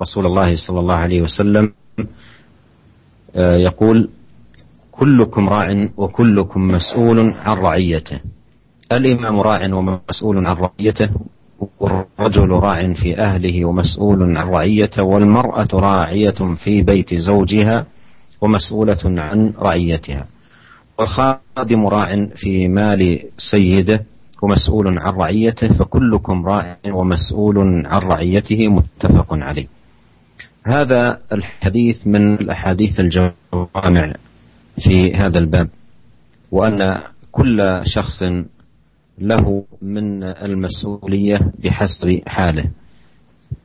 [0.00, 1.64] رسول الله صلى الله عليه وسلم
[3.36, 3.98] يقول
[4.99, 8.19] كلكم راع وكلكم مسؤول عن رعيته.
[8.91, 11.09] الإمام راع ومسؤول عن رعيته
[11.79, 17.85] والرجل راع في أهله ومسؤول عن رعيته والمرأة راعية في بيت زوجها
[18.41, 20.25] ومسؤولة عن رعيتها.
[20.99, 24.03] والخادم راع في مال سيده
[24.41, 29.67] ومسؤول عن رعيته فكلكم راع ومسؤول عن رعيته متفق عليه.
[30.65, 34.13] هذا الحديث من الأحاديث الجوامع.
[34.79, 35.69] في هذا الباب
[36.51, 38.23] وأن كل شخص
[39.19, 42.65] له من المسؤولية بحسب حاله.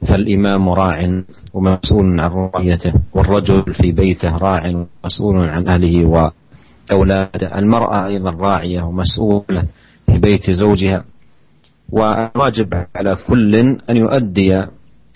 [0.09, 1.23] فالإمام راع
[1.55, 6.09] ومسؤول عن رعيته والرجل في بيته راع ومسؤول عن أهله
[6.91, 7.59] وأولاده.
[7.59, 9.65] المرأة أيضا راعية ومسؤولة
[10.07, 11.05] في بيت زوجها
[11.93, 13.55] والواجب على كل
[13.91, 14.67] أن يؤدي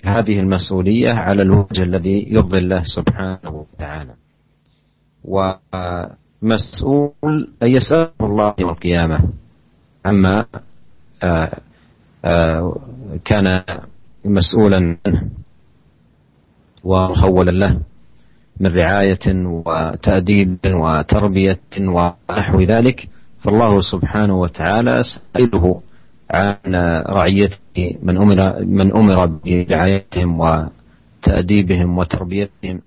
[0.05, 4.15] هذه المسؤولية على الوجه الذي يرضي الله سبحانه وتعالى.
[5.25, 7.15] ومسؤول
[7.63, 9.19] أن يسأل الله يوم القيامة.
[10.05, 10.45] عما
[11.23, 11.59] آه،
[12.25, 12.77] آه،
[13.25, 13.63] كان
[14.25, 15.23] مسؤولا عنه
[16.85, 17.81] ومخولا له
[18.61, 19.27] من رعاية
[19.67, 23.09] وتأديب وتربية ونحو ذلك
[23.39, 25.81] فالله سبحانه وتعالى سائله
[26.31, 26.57] عن
[27.09, 32.81] رعيته من أمر من أمر برعايتهم وتأديبهم وتربيتهم.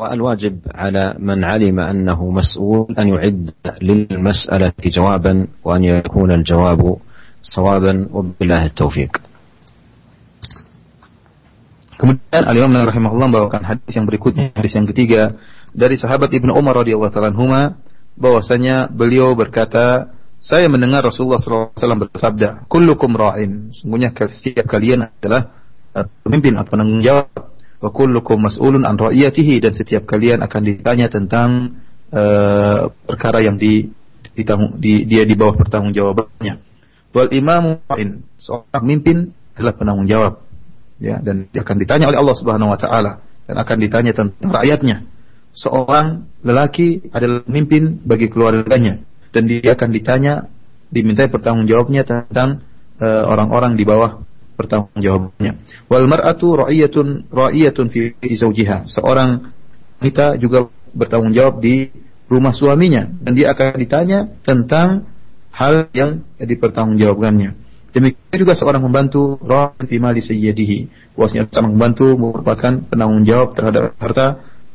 [0.00, 3.50] والواجب على من علم أنه مسؤول أن يعد
[3.82, 6.96] للمسألة جوابا وأن يكون الجواب
[7.42, 9.12] صوابا وبالله التوفيق
[12.00, 15.36] Kemudian Al Imam rahimahullah membawakan hadis yang berikutnya, hadis yang ketiga
[15.76, 17.76] dari sahabat Ibnu Umar radhiyallahu taala anhuma
[18.16, 20.08] bahwasanya beliau berkata,
[20.40, 21.76] saya mendengar Rasulullah SAW
[22.08, 25.52] bersabda, "Kullukum ra'in." Sungguhnya setiap kalian adalah
[25.92, 27.28] uh, pemimpin atau penanggung jawab.
[27.83, 31.79] Wa kullukum mas'ulun an ra'iyatihi dan setiap kalian akan ditanya tentang
[32.11, 33.91] uh, perkara yang di,
[34.33, 36.55] ditanggung, di dia di bawah pertanggungjawabannya.
[37.15, 37.83] Wal imamu.
[38.39, 40.43] Seorang pemimpin adalah penanggung jawab
[40.99, 45.07] ya dan dia akan ditanya oleh Allah Subhanahu wa taala dan akan ditanya tentang rakyatnya.
[45.55, 48.99] Seorang lelaki adalah pemimpin bagi keluarganya
[49.31, 50.51] dan dia akan ditanya
[50.91, 52.67] dimintai pertanggungjawabnya tentang
[52.99, 54.24] uh, orang-orang di bawah
[54.55, 55.53] pertanggungjawabannya.
[55.91, 58.87] Wal mar'atu ra'iyatun ra'iyatun fi zawjiha.
[58.87, 59.51] Seorang
[59.99, 61.91] wanita juga bertanggung jawab di
[62.25, 65.05] rumah suaminya dan dia akan ditanya tentang
[65.53, 67.65] hal yang dipertanggungjawabkannya.
[67.95, 70.91] Demikian juga seorang membantu Rahman fi mali sayyadihi.
[71.15, 74.27] Bahwasanya seorang membantu merupakan penanggung jawab terhadap harta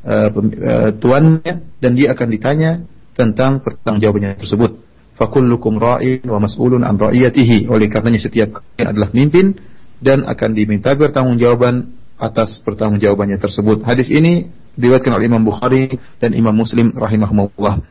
[0.09, 2.71] uh, uh, tuannya dan dia akan ditanya
[3.12, 4.81] tentang pertanggungjawabannya tersebut.
[5.21, 7.69] Fakullukum ra'in wa mas'ulun an ra'iyatihi.
[7.69, 9.53] Oleh karenanya setiap kalian adalah pemimpin
[10.00, 13.84] dan akan diminta pertanggungjawaban atas pertanggungjawabannya tersebut.
[13.84, 17.84] Hadis ini diriwayatkan oleh Imam Bukhari dan Imam Muslim rahimahumullah.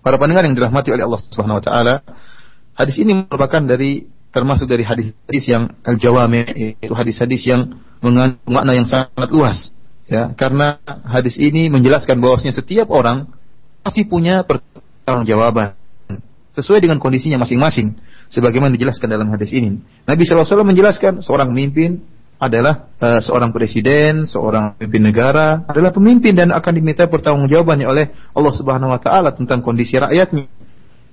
[0.00, 1.94] Para pendengar yang dirahmati oleh Allah Subhanahu wa taala,
[2.72, 6.46] hadis ini merupakan dari termasuk dari hadis-hadis yang al-jawami
[6.80, 9.74] itu hadis-hadis yang mengandung makna yang sangat luas
[10.06, 13.26] ya karena hadis ini menjelaskan bahwasanya setiap orang
[13.82, 15.74] pasti punya pertanggungjawaban
[16.54, 17.98] sesuai dengan kondisinya masing-masing
[18.30, 22.00] sebagaimana dijelaskan dalam hadis ini Nabi SAW menjelaskan seorang pemimpin
[22.40, 28.54] adalah uh, seorang presiden, seorang pemimpin negara adalah pemimpin dan akan diminta pertanggungjawabannya oleh Allah
[28.56, 30.48] Subhanahu wa taala tentang kondisi rakyatnya.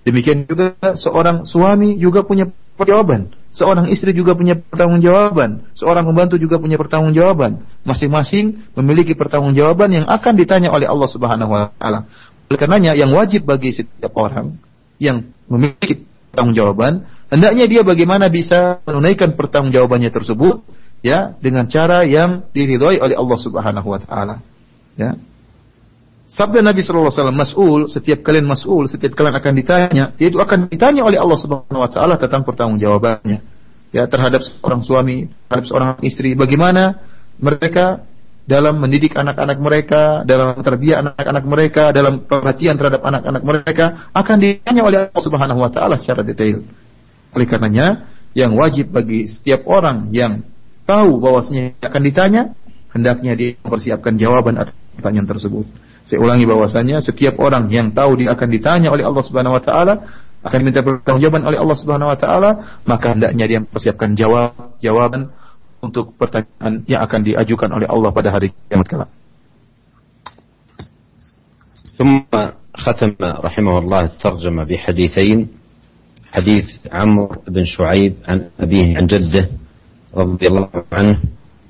[0.08, 3.36] Demikian juga seorang suami juga punya pertanggungjawaban.
[3.52, 5.68] Seorang istri juga punya pertanggungjawaban.
[5.76, 7.60] Seorang pembantu juga punya pertanggungjawaban.
[7.84, 12.08] Masing-masing memiliki pertanggungjawaban yang akan ditanya oleh Allah Subhanahu wa taala.
[12.48, 14.56] Oleh karenanya yang wajib bagi setiap orang
[14.96, 16.07] yang memiliki
[16.38, 20.62] pertanggungjawaban, hendaknya dia bagaimana bisa menunaikan pertanggungjawabannya tersebut
[21.02, 24.46] ya dengan cara yang diridhoi oleh Allah Subhanahu wa taala.
[24.94, 25.18] Ya.
[26.30, 30.70] Sabda Nabi Shallallahu Alaihi Wasallam, mas'ul, setiap kalian mas'ul, setiap kalian akan ditanya, yaitu akan
[30.70, 33.40] ditanya oleh Allah Subhanahu Wa Taala tentang pertanggungjawabannya,
[33.96, 37.00] ya terhadap seorang suami, terhadap seorang istri, bagaimana
[37.40, 38.04] mereka
[38.48, 44.82] dalam mendidik anak-anak mereka, dalam terbiak anak-anak mereka, dalam perhatian terhadap anak-anak mereka, akan ditanya
[44.88, 46.64] oleh Allah Subhanahu Wa Taala secara detail.
[47.36, 50.48] Oleh karenanya, yang wajib bagi setiap orang yang
[50.88, 52.42] tahu bahwasanya akan ditanya,
[52.96, 55.68] hendaknya dia mempersiapkan jawaban atas pertanyaan tersebut.
[56.08, 59.94] Saya ulangi bahwasanya setiap orang yang tahu dia akan ditanya oleh Allah Subhanahu wa taala,
[60.40, 62.52] akan diminta pertanggungjawaban oleh Allah Subhanahu wa taala,
[62.88, 65.36] maka hendaknya dia mempersiapkan jawab jawaban
[65.82, 69.12] untuk pertanyaan yang akan diajukan oleh Allah pada hari kiamat kelak.
[71.98, 72.30] ثم
[72.78, 75.48] ختم رحمه الله الترجمة بحديثين
[76.30, 79.50] حديث عمرو بن شعيب عن أبيه عن جده
[80.14, 81.18] رضي الله عنه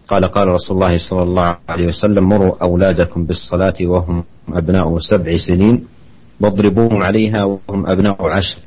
[0.08, 5.88] قال قال رسول الله صلى الله عليه وسلم مروا أولادكم بالصلاة وهم أبناء سبع سنين
[6.40, 8.67] واضربوهم عليها وهم أبناء عشر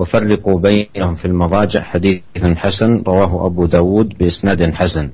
[0.00, 2.22] وفرقوا بينهم في المضاجع حديث
[2.56, 5.10] حسن رواه أبو داود بإسناد حسن.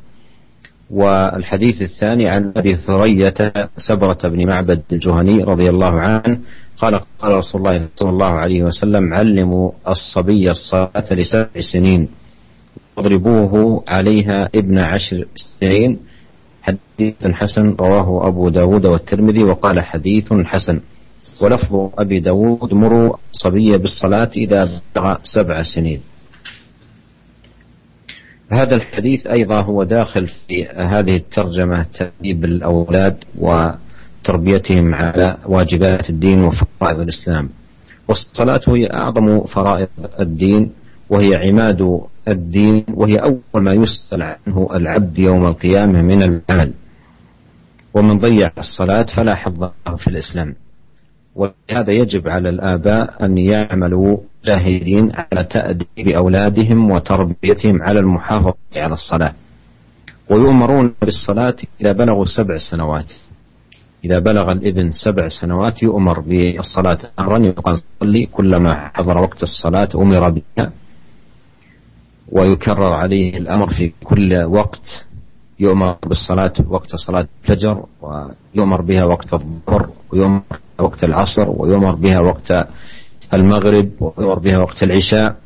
[0.91, 3.35] والحديث الثاني عن أبي ثرية
[3.77, 6.39] سبرة بن معبد الجهني رضي الله عنه
[6.79, 12.09] قال قال رسول الله صلى الله عليه وسلم علموا الصبي الصلاة لسبع سنين
[12.97, 15.25] واضربوه عليها ابن عشر
[15.61, 15.99] سنين
[16.63, 20.81] حديث حسن رواه أبو داود والترمذي وقال حديث حسن
[21.43, 26.01] ولفظ أبي داود مروا الصبي بالصلاة إذا بلغ سبع سنين.
[28.53, 37.01] هذا الحديث أيضا هو داخل في هذه الترجمة تأديب الأولاد وتربيتهم على واجبات الدين وفرائض
[37.01, 37.49] الإسلام.
[38.09, 39.89] والصلاة هي أعظم فرائض
[40.21, 40.73] الدين
[41.11, 46.73] وهي عماد الدين وهي أول ما يسأل عنه العبد يوم القيامة من العمل.
[47.95, 50.55] ومن ضيع الصلاة فلا حظ في الإسلام.
[51.37, 59.35] ولهذا يجب على الآباء أن يعملوا جاهدين على تأديب أولادهم وتربيتهم على المحافظة على الصلاة.
[60.31, 63.13] ويؤمرون بالصلاة إذا بلغوا سبع سنوات.
[64.05, 70.31] إذا بلغ الابن سبع سنوات يؤمر بالصلاة أمرا يقال صلي كلما حضر وقت الصلاة أمر
[70.31, 70.73] بها.
[72.33, 75.07] ويكرر عليه الأمر في كل وقت
[75.61, 80.43] يؤمر بالصلاة وقت صلاة الفجر ويؤمر بها وقت الظهر ويؤمر
[80.79, 82.53] وقت العصر ويؤمر بها وقت
[83.35, 85.37] المغرب ويؤمر بها وقت العشاء.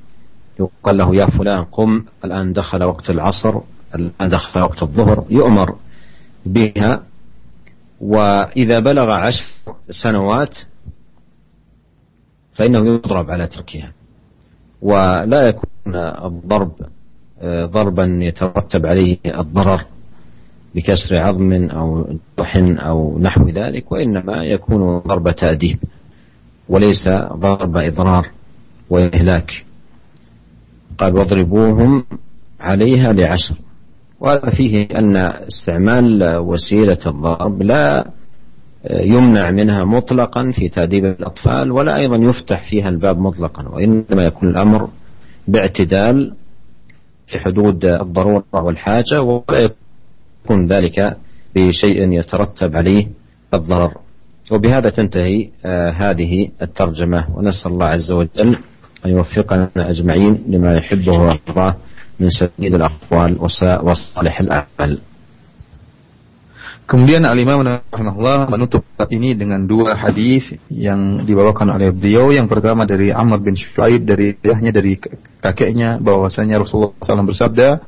[0.61, 3.61] يقال له يا فلان قم الآن دخل وقت العصر
[3.95, 5.25] الآن دخل وقت الظهر.
[5.31, 5.77] يؤمر
[6.47, 7.03] بها.
[8.01, 9.47] وإذا بلغ عشر
[9.91, 10.55] سنوات
[12.53, 13.93] فإنه يضرب على تركها.
[14.83, 16.73] ولا يكون الضرب
[17.43, 19.85] آه، ضربا يترتب عليه الضرر.
[20.75, 22.07] بكسر عظم أو
[22.39, 22.57] جرح
[22.87, 25.79] أو نحو ذلك وإنما يكون ضرب تأديب
[26.69, 28.27] وليس ضرب إضرار
[28.91, 29.65] وإهلاك.
[30.99, 32.05] قال واضربوهم
[32.61, 33.55] عليها لعشر
[34.21, 38.11] وهذا فيه أن استعمال وسيلة الضرب لا
[38.91, 44.89] يمنع منها مطلقا في تأديب الأطفال ولا أيضا يفتح فيها الباب مطلقا وإنما يكون الأمر
[45.49, 46.35] باعتدال
[47.27, 49.77] في حدود الضرورة والحاجة ولا يكون
[50.52, 51.18] ذلك
[51.56, 53.08] بشيء يترتب عليه
[53.54, 53.92] الضرر
[54.52, 58.58] وبهذا تنتهي آه هذه الترجمة ونسأل الله عز وجل
[59.06, 61.76] أن يوفقنا أجمعين لما يحبه ويرضاه
[62.20, 63.42] من سديد الأقوال
[63.84, 65.00] وصالح الأعمال
[66.86, 72.30] Kemudian Al-Imam rahimahullah menutup ini dengan dua hadis yang dibawakan oleh beliau.
[72.30, 74.94] Yang pertama dari Amr bin Shu'aib dari ayahnya dari
[75.42, 77.82] kakeknya bahwasanya Rasulullah SAW bersabda,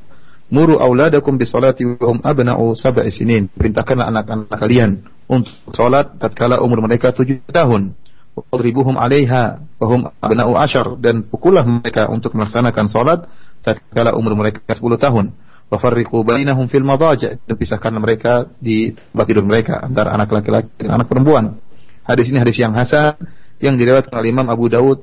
[0.53, 6.61] "Muru auladakum bi salati wa hum abna'u sab'i sinin." Perintahkanlah anak-anak kalian untuk salat tatkala
[6.61, 7.97] umur mereka tujuh tahun.
[8.37, 9.43] Wadribuhum 'alaiha
[9.81, 13.25] wa hum abna'u ashar dan pukullah mereka untuk melaksanakan salat
[13.65, 15.33] tatkala umur mereka 10 tahun
[15.73, 21.01] Wafarriqu bainahum fil madaja dan pisahkan mereka di tempat tidur mereka antara anak laki-laki dan
[21.01, 21.57] anak perempuan.
[22.05, 23.17] Hadis ini hadis yang hasan
[23.57, 25.01] yang diriwayatkan oleh Imam Abu Daud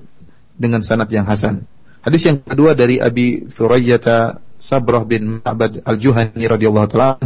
[0.54, 1.66] dengan sanad yang hasan.
[2.06, 7.16] Hadis yang kedua dari Abi Thurayyata Sabrah bin Ma'bad Al-Juhani radhiyallahu taala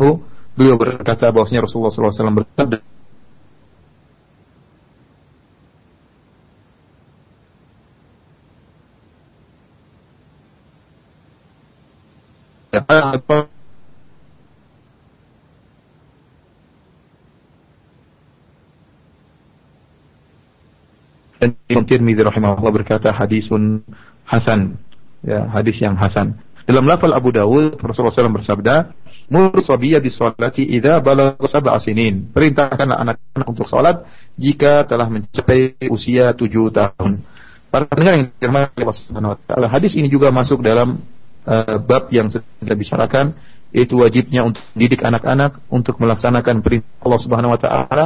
[0.55, 2.79] beliau berkata bahwasanya Rasulullah SAW bersabda
[21.43, 23.83] dan Tirmidzi rahimahullah berkata hadisun
[24.25, 24.79] hasan.
[25.25, 28.75] Ya hadis yang hasan dalam lafal Abu Dawud Rasulullah SAW bersabda
[29.25, 32.29] Mur sabiyya bisolati idza balagha sab'a sinin.
[32.29, 34.05] Perintahkanlah anak-anak untuk salat
[34.37, 37.25] jika telah mencapai usia tujuh tahun.
[37.73, 41.01] Para pendengar yang dirahmati Allah Subhanahu wa taala, hadis ini juga masuk dalam
[41.49, 43.33] uh, bab yang kita bicarakan
[43.75, 48.05] yaitu wajibnya untuk didik anak-anak untuk melaksanakan perintah Allah Subhanahu wa taala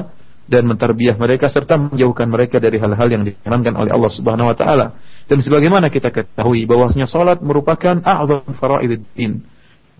[0.48, 4.96] dan mentarbiah mereka serta menjauhkan mereka dari hal-hal yang diharamkan oleh Allah Subhanahu wa taala.
[5.28, 9.44] Dan sebagaimana kita ketahui bahwasanya salat merupakan a'zam faraiduddin.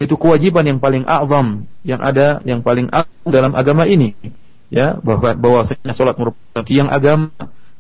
[0.01, 4.17] Itu kewajiban yang paling a'zam yang ada yang paling agung dalam agama ini.
[4.73, 7.33] Ya, bahwa bahwasanya salat merupakan tiang agama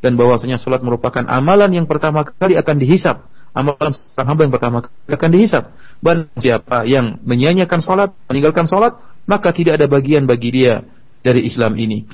[0.04, 3.24] dan bahwasanya salat merupakan amalan yang pertama kali akan dihisap
[3.58, 4.76] amalan seorang hamba yang pertama
[5.08, 5.64] akan dihisap.
[5.98, 8.94] Dan siapa yang menyanyiakan sholat, meninggalkan sholat,
[9.26, 10.86] maka tidak ada bagian bagi dia
[11.26, 12.06] dari Islam ini.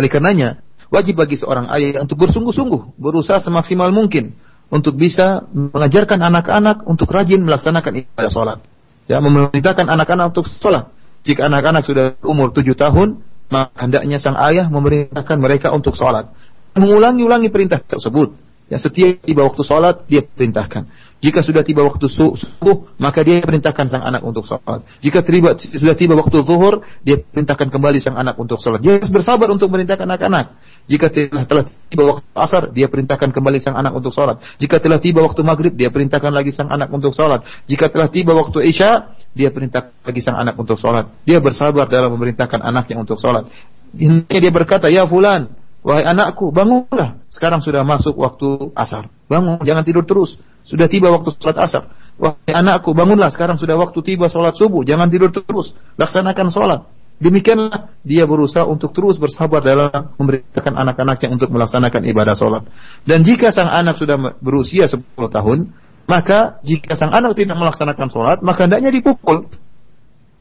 [0.00, 4.32] Oleh karenanya, wajib bagi seorang ayah untuk bersungguh-sungguh, berusaha semaksimal mungkin
[4.72, 8.58] untuk bisa mengajarkan anak-anak untuk rajin melaksanakan ibadah sholat.
[9.04, 10.88] Ya, memerintahkan anak-anak untuk sholat.
[11.28, 13.20] Jika anak-anak sudah umur tujuh tahun,
[13.52, 16.32] maka hendaknya sang ayah memerintahkan mereka untuk sholat.
[16.72, 18.32] Mengulangi-ulangi perintah tersebut.
[18.72, 20.88] Ya, setiap tiba waktu sholat dia perintahkan.
[21.22, 24.82] Jika sudah tiba waktu subuh, maka dia perintahkan sang anak untuk sholat.
[24.98, 28.82] Jika tiba, sudah tiba waktu zuhur, dia perintahkan kembali sang anak untuk sholat.
[28.82, 30.58] Dia harus bersabar untuk merintahkan anak-anak.
[30.90, 34.42] Jika telah, telah tiba waktu asar, dia perintahkan kembali sang anak untuk sholat.
[34.58, 37.46] Jika telah tiba waktu maghrib, dia perintahkan lagi sang anak untuk sholat.
[37.70, 41.06] Jika telah tiba waktu isya, dia perintahkan lagi sang anak untuk sholat.
[41.22, 43.46] Dia bersabar dalam memerintahkan anaknya untuk sholat.
[43.94, 45.54] Dia berkata, ya fulan,
[45.86, 47.22] wahai anakku, bangunlah.
[47.30, 49.06] Sekarang sudah masuk waktu asar.
[49.30, 50.34] Bangun, jangan tidur terus.
[50.62, 51.82] Sudah tiba waktu sholat asar.
[52.20, 53.32] Wahai anakku, bangunlah.
[53.34, 54.86] Sekarang sudah waktu tiba sholat subuh.
[54.86, 55.74] Jangan tidur terus.
[55.98, 56.80] Laksanakan sholat.
[57.22, 62.66] Demikianlah dia berusaha untuk terus bersabar dalam memerintahkan anak-anaknya untuk melaksanakan ibadah sholat.
[63.06, 65.70] Dan jika sang anak sudah berusia 10 tahun,
[66.10, 69.46] maka jika sang anak tidak melaksanakan sholat, maka hendaknya dipukul.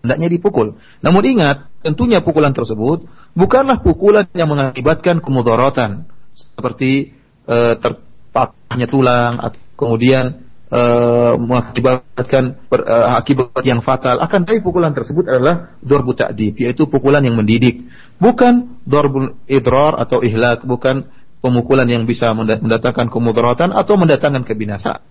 [0.02, 0.68] Hendaknya dipukul.
[1.06, 3.06] Namun ingat, tentunya pukulan tersebut
[3.38, 6.10] bukanlah pukulan yang mengakibatkan kemudaratan.
[6.34, 7.14] Seperti
[7.46, 14.22] e, terpatahnya tulang, atau kemudian uh, mengakibatkan per, uh, akibat yang fatal.
[14.22, 17.90] Akan tapi pukulan tersebut adalah dorbu ta'dib, yaitu pukulan yang mendidik.
[18.22, 21.10] Bukan dorbu idrar atau ihlak, bukan
[21.42, 25.02] pemukulan yang bisa mendatangkan kemudaratan atau mendatangkan kebinasaan.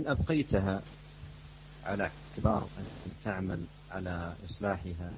[0.00, 0.82] إن أبقيتها
[1.84, 2.84] على اعتبار أن
[3.24, 5.12] تعمل على إصلاحها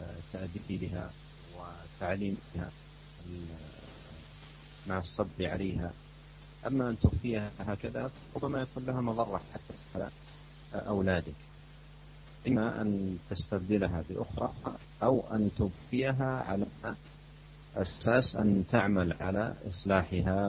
[0.00, 1.10] وتأديبها
[1.56, 2.70] وتعليمها
[4.86, 5.92] مع الصب عليها.
[6.66, 10.10] أما أن تخفيها هكذا ربما يكون لها مضرة حتى على
[10.74, 11.34] أولادك.
[12.48, 14.52] إما أن تستبدلها بأخرى
[15.02, 16.66] أو أن تبقيها على
[17.76, 20.48] أساس أن تعمل على إصلاحها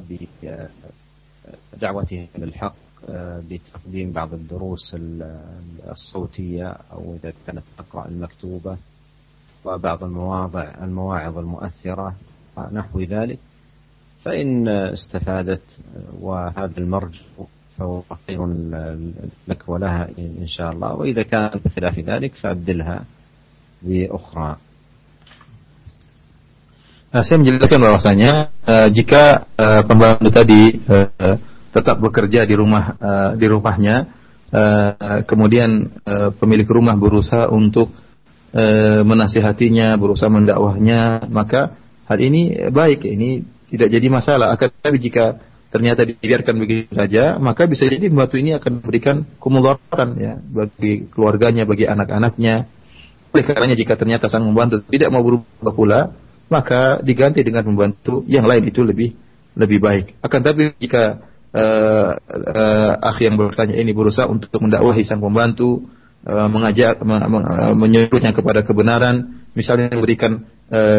[1.81, 2.75] دعوته للحق
[3.09, 4.95] آه، بتقديم بعض الدروس
[5.89, 8.77] الصوتية أو إذا كانت تقرأ المكتوبة
[9.65, 12.15] وبعض المواضع المواعظ المؤثرة
[12.71, 13.39] نحو ذلك.
[14.23, 15.79] فإن استفادت
[16.19, 17.21] وهذا المرج
[17.77, 18.47] فهو خير
[19.47, 20.93] لك ولها إن شاء الله.
[20.93, 23.05] وإذا كان بخلاف ذلك فأبدلها
[23.81, 24.57] بأخرى.
[27.11, 28.31] Nah, saya menjelaskan bahwasanya
[28.63, 31.35] uh, jika uh, pembantu tadi uh,
[31.75, 34.07] tetap bekerja di rumah uh, di rumahnya,
[34.47, 37.91] uh, kemudian uh, pemilik rumah berusaha untuk
[38.55, 41.75] uh, menasihatinya, berusaha mendakwahnya, maka
[42.07, 44.55] hal ini baik, ini tidak jadi masalah.
[44.55, 45.35] Akan tetapi jika
[45.67, 51.67] ternyata dibiarkan begitu saja, maka bisa jadi pembantu ini akan memberikan kemudaratan ya bagi keluarganya,
[51.67, 52.79] bagi anak-anaknya.
[53.31, 55.99] oleh karenanya jika ternyata sang membantu tidak mau berubah pula,
[56.51, 59.15] maka diganti dengan membantu yang lain itu lebih
[59.55, 60.19] lebih baik.
[60.19, 61.23] Akan tapi jika
[61.55, 65.87] uh, uh, akh yang bertanya ini berusaha untuk mendakwahi sang pembantu,
[66.27, 66.99] uh, mengajak,
[67.75, 70.43] menyuruhnya kepada kebenaran, misalnya memberikan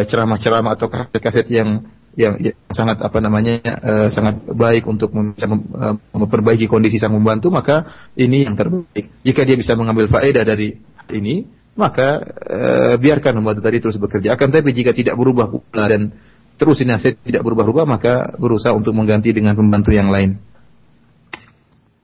[0.05, 5.97] ceramah-ceramah atau kaset-kaset yang yang, yang sangat apa namanya uh, sangat baik untuk mem, uh,
[6.13, 9.09] memperbaiki kondisi sang membantu maka ini yang terbaik.
[9.25, 10.77] Jika dia bisa mengambil faedah dari
[11.09, 14.37] ini maka uh, biarkan membantu tadi terus bekerja.
[14.37, 16.13] Akan tapi jika tidak berubah pula dan
[16.57, 20.37] terus nasihat tidak berubah-ubah maka berusaha untuk mengganti dengan pembantu yang lain.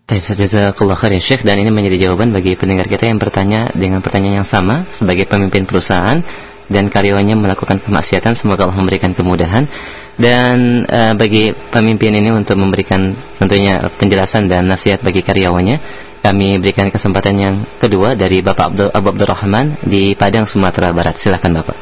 [0.10, 4.02] Baik, jazakallah khair ya Syekh dan ini menjadi jawaban bagi pendengar kita yang bertanya dengan
[4.02, 6.26] pertanyaan yang sama sebagai pemimpin perusahaan
[6.66, 9.70] dan karyawannya melakukan kemaksiatan semoga Allah memberikan kemudahan
[10.18, 16.92] dan uh, bagi pemimpin ini untuk memberikan tentunya penjelasan dan nasihat bagi karyawannya kami berikan
[16.92, 21.16] kesempatan yang kedua dari Bapak Abdul, Abu Abdurrahman di Padang Sumatera Barat.
[21.16, 21.78] Silakan Bapak.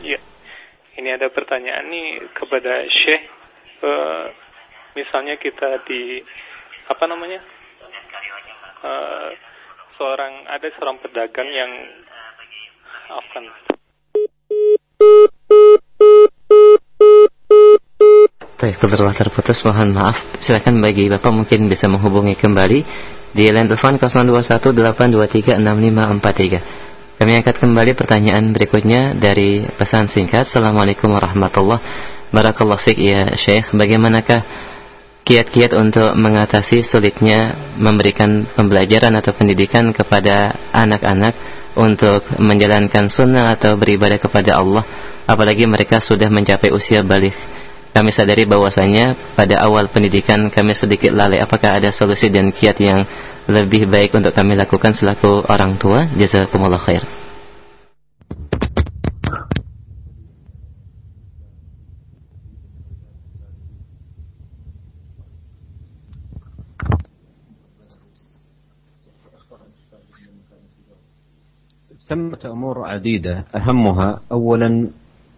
[0.00, 0.18] Ya
[0.96, 3.22] ini ada pertanyaan nih kepada Syekh.
[3.82, 4.30] Uh,
[4.96, 6.24] misalnya kita di
[6.88, 7.40] apa namanya?
[8.82, 9.28] Uh,
[10.00, 11.70] seorang ada seorang pedagang yang
[13.12, 13.44] akan
[18.62, 20.14] Baik, terputus, mohon maaf.
[20.38, 22.86] Silakan bagi Bapak mungkin bisa menghubungi kembali
[23.32, 26.60] di line telepon 0218236543.
[27.20, 30.44] Kami angkat kembali pertanyaan berikutnya dari pesan singkat.
[30.44, 31.80] Assalamualaikum warahmatullahi
[32.28, 32.78] wabarakatuh.
[32.82, 34.42] Fik ya Syekh, bagaimanakah
[35.22, 41.34] kiat-kiat untuk mengatasi sulitnya memberikan pembelajaran atau pendidikan kepada anak-anak
[41.78, 44.82] untuk menjalankan sunnah atau beribadah kepada Allah
[45.24, 47.32] apalagi mereka sudah mencapai usia balik
[47.97, 51.41] kami sadari bahwasanya pada awal pendidikan kami sedikit lalai.
[51.41, 53.01] Apakah ada solusi dan kiat yang
[53.49, 56.05] lebih baik untuk kami lakukan selaku orang tua?
[56.13, 57.01] Jazakumullah khair.
[72.07, 74.69] ثمة أمور عديدة أهمها أولا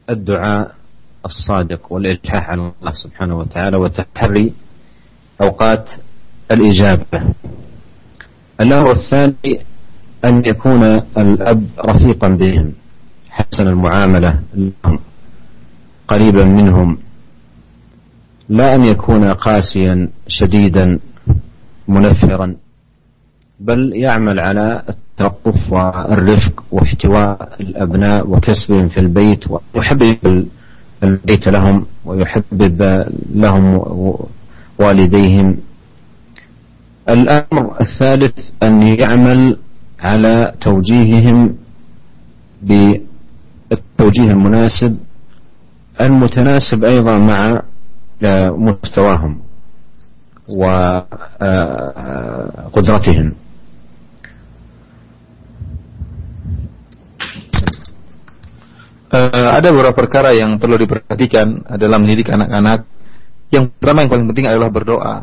[0.10, 0.76] الدعاء
[1.25, 4.53] الصادق والإلحاح على الله سبحانه وتعالى وتحري
[5.41, 5.91] أوقات
[6.51, 7.35] الإجابة.
[8.61, 9.61] الأمر الثاني
[10.25, 10.83] أن يكون
[11.19, 12.73] الأب رفيقا بهم
[13.31, 14.99] حسن المعاملة لهم
[16.09, 16.99] قريبا منهم
[18.49, 20.99] لا أن يكون قاسيا شديدا
[21.89, 22.57] منفرا
[23.61, 29.45] بل يعمل على التلطف والرفق واحتواء الأبناء وكسبهم في البيت
[29.75, 30.47] ويحبب
[31.05, 33.65] البيت لهم ويحبب لهم
[34.79, 35.57] والديهم.
[37.09, 39.57] الأمر الثالث أن يعمل
[40.01, 41.57] على توجيههم
[42.63, 44.99] بالتوجيه المناسب
[46.01, 47.63] المتناسب أيضا مع
[48.59, 49.41] مستواهم
[52.75, 53.33] وقدرتهم
[59.51, 62.87] ada beberapa perkara yang perlu diperhatikan dalam mendidik anak-anak.
[63.51, 65.15] Yang pertama yang paling penting adalah berdoa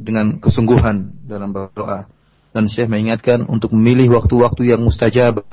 [0.00, 2.08] dengan kesungguhan dalam berdoa.
[2.50, 5.46] Dan Syekh mengingatkan untuk memilih waktu-waktu yang mustajab.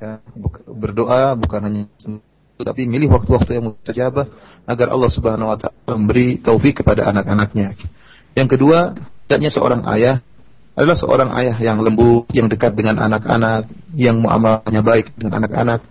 [0.00, 0.24] Ya,
[0.64, 1.84] berdoa bukan hanya
[2.60, 4.32] tapi milih waktu-waktu yang mustajab
[4.68, 7.76] agar Allah Subhanahu wa taala memberi taufik kepada anak-anaknya.
[8.36, 8.96] Yang kedua,
[9.28, 10.20] hendaknya seorang ayah
[10.76, 15.84] adalah seorang ayah yang lembut, yang dekat dengan anak-anak, yang muamalahnya baik dengan anak-anak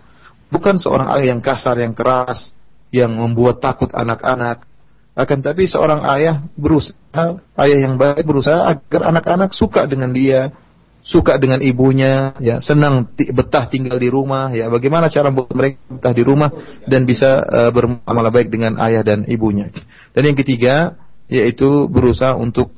[0.49, 2.53] Bukan seorang ayah yang kasar, yang keras,
[2.89, 4.65] yang membuat takut anak-anak.
[5.13, 10.53] Akan tapi seorang ayah berusaha, ayah yang baik berusaha agar anak-anak suka dengan dia,
[11.03, 16.13] suka dengan ibunya, ya senang betah tinggal di rumah, ya bagaimana cara membuat mereka betah
[16.15, 16.49] di rumah
[16.87, 19.69] dan bisa uh, bermuamalah baik dengan ayah dan ibunya.
[20.15, 20.95] Dan yang ketiga
[21.29, 22.73] yaitu berusaha untuk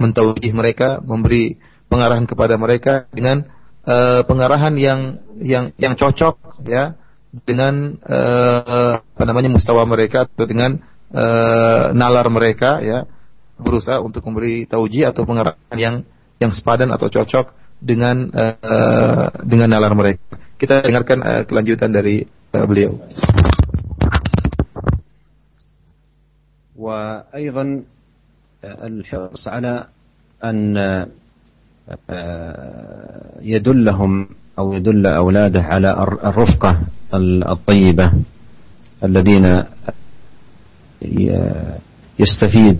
[0.00, 1.60] mentauhid mereka, memberi
[1.92, 3.44] pengarahan kepada mereka dengan
[3.85, 6.97] uh, pengarahan yang yang yang cocok ya
[7.43, 10.79] dengan uh, apa namanya mustawa mereka atau dengan
[11.11, 13.03] uh, nalar mereka ya
[13.55, 15.95] berusaha untuk memberi tauji atau pengarahan yang
[16.39, 20.39] yang sepadan atau cocok dengan uh, dengan nalar mereka.
[20.55, 22.23] Kita dengarkan uh, kelanjutan dari
[22.55, 22.95] uh, beliau.
[26.75, 27.65] وأيضا
[28.63, 29.87] الحرص على
[30.43, 30.75] أن
[33.42, 34.26] يدلهم
[34.58, 35.92] أو يدل أولاده على
[36.24, 36.80] الرفقة
[37.14, 38.12] الطيبة
[39.04, 39.62] الذين
[42.18, 42.78] يستفيد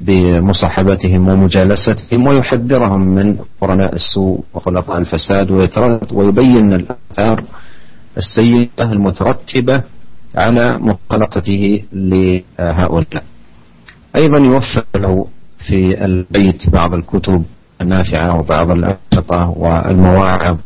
[0.00, 5.50] بمصاحبتهم ومجالستهم ويحذرهم من قرناء السوء وخلقاء الفساد
[6.12, 7.44] ويبين الآثار
[8.16, 9.82] السيئة المترتبة
[10.34, 13.24] على مخالطته لهؤلاء.
[14.16, 15.26] أيضا يوفر له
[15.58, 17.44] في البيت بعض الكتب
[17.80, 20.58] النافعة وبعض الأنشطة والمواعظ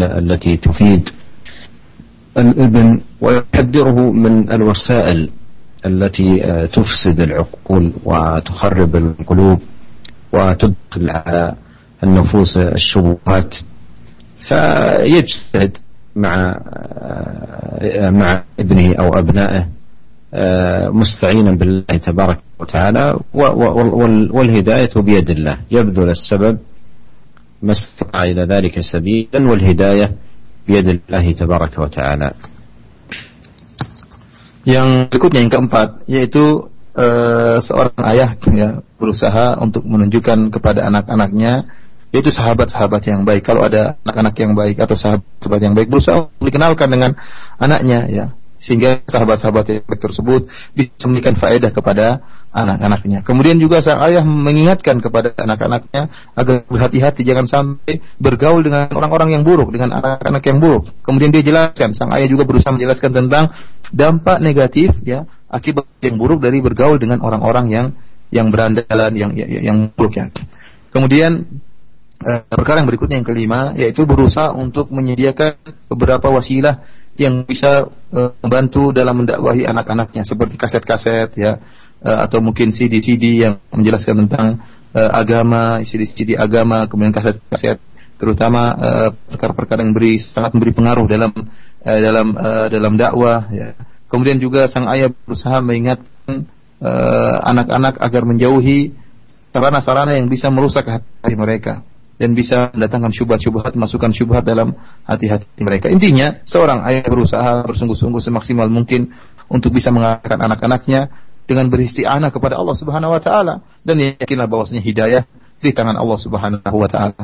[0.00, 1.08] التي تفيد.
[2.38, 5.30] الابن ويحذره من الوسائل
[5.86, 6.40] التي
[6.72, 9.58] تفسد العقول وتخرب القلوب
[10.32, 11.54] وتدخل على
[12.04, 13.54] النفوس الشبهات.
[14.48, 15.76] فيجتهد
[16.16, 16.56] مع
[18.10, 19.68] مع ابنه أو أبنائه
[20.95, 23.19] مستعينا بالله تبارك وتعالى
[24.37, 26.57] والهدايه بيد الله يبذل السبب
[27.61, 30.07] ما استطاع الى ذلك سبيلا والهدايه
[30.67, 32.29] بيد الله تبارك وتعالى
[34.61, 38.69] Yang berikutnya yang keempat yaitu uh, seorang ayah ya
[39.01, 41.65] berusaha untuk menunjukkan kepada anak-anaknya
[42.13, 43.41] yaitu sahabat-sahabat yang baik.
[43.41, 47.17] Kalau ada anak-anak yang baik atau sahabat-sahabat yang baik berusaha dikenalkan dengan
[47.57, 48.25] anaknya ya
[48.56, 52.24] sehingga sahabat-sahabat yang tersebut bisa memberikan faedah kepada
[52.56, 53.20] anak-anaknya.
[53.20, 59.42] Kemudian juga sang ayah mengingatkan kepada anak-anaknya agar berhati-hati jangan sampai bergaul dengan orang-orang yang
[59.44, 60.88] buruk, dengan anak-anak yang buruk.
[61.04, 63.52] Kemudian dia jelaskan, sang ayah juga berusaha menjelaskan tentang
[63.92, 67.86] dampak negatif ya akibat yang buruk dari bergaul dengan orang-orang yang
[68.32, 70.32] yang berandalan yang yang, yang buruk ya.
[70.90, 71.44] Kemudian
[72.16, 75.60] Eh, perkara yang berikutnya yang kelima yaitu berusaha untuk menyediakan
[75.92, 76.80] beberapa wasilah
[77.20, 81.58] yang bisa uh, membantu dalam mendakwahi anak-anaknya seperti kaset-kaset ya
[82.04, 84.60] uh, atau mungkin CD-CD yang menjelaskan tentang
[84.92, 87.80] uh, agama, CD-CD agama, kemudian kaset-kaset
[88.16, 88.72] terutama
[89.28, 91.32] perkara-perkara uh, yang beri sangat memberi pengaruh dalam
[91.84, 93.76] uh, dalam uh, dalam dakwah ya.
[94.06, 96.46] Kemudian juga sang ayah berusaha mengingatkan
[97.42, 98.94] anak-anak agar menjauhi
[99.50, 101.82] sarana-sarana yang bisa merusak hati mereka
[102.16, 104.72] dan bisa mendatangkan syubhat-syubhat, masukkan syubhat dalam
[105.04, 105.92] hati-hati mereka.
[105.92, 109.12] Intinya, seorang ayah berusaha bersungguh-sungguh semaksimal mungkin
[109.52, 111.12] untuk bisa mengarahkan anak-anaknya
[111.46, 113.54] dengan beristi'anah kepada Allah Subhanahu wa taala
[113.86, 115.22] dan yakinlah bahwasanya hidayah
[115.62, 117.22] di tangan Allah Subhanahu wa taala.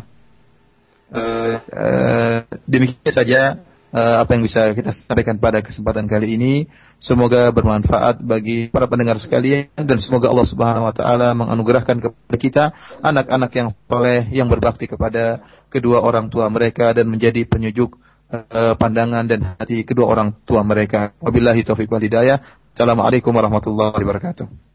[1.13, 3.61] Uh, uh, demikian saja
[3.93, 6.53] uh, apa yang bisa kita sampaikan pada kesempatan kali ini.
[6.99, 12.65] Semoga bermanfaat bagi para pendengar sekalian dan semoga Allah Subhanahu wa taala menganugerahkan kepada kita
[13.05, 17.99] anak-anak yang soleh yang berbakti kepada kedua orang tua mereka dan menjadi penyejuk
[18.33, 21.13] uh, pandangan dan hati kedua orang tua mereka.
[21.21, 22.41] Wabillahi taufiq wal hidayah.
[22.73, 24.72] Assalamualaikum warahmatullahi wabarakatuh.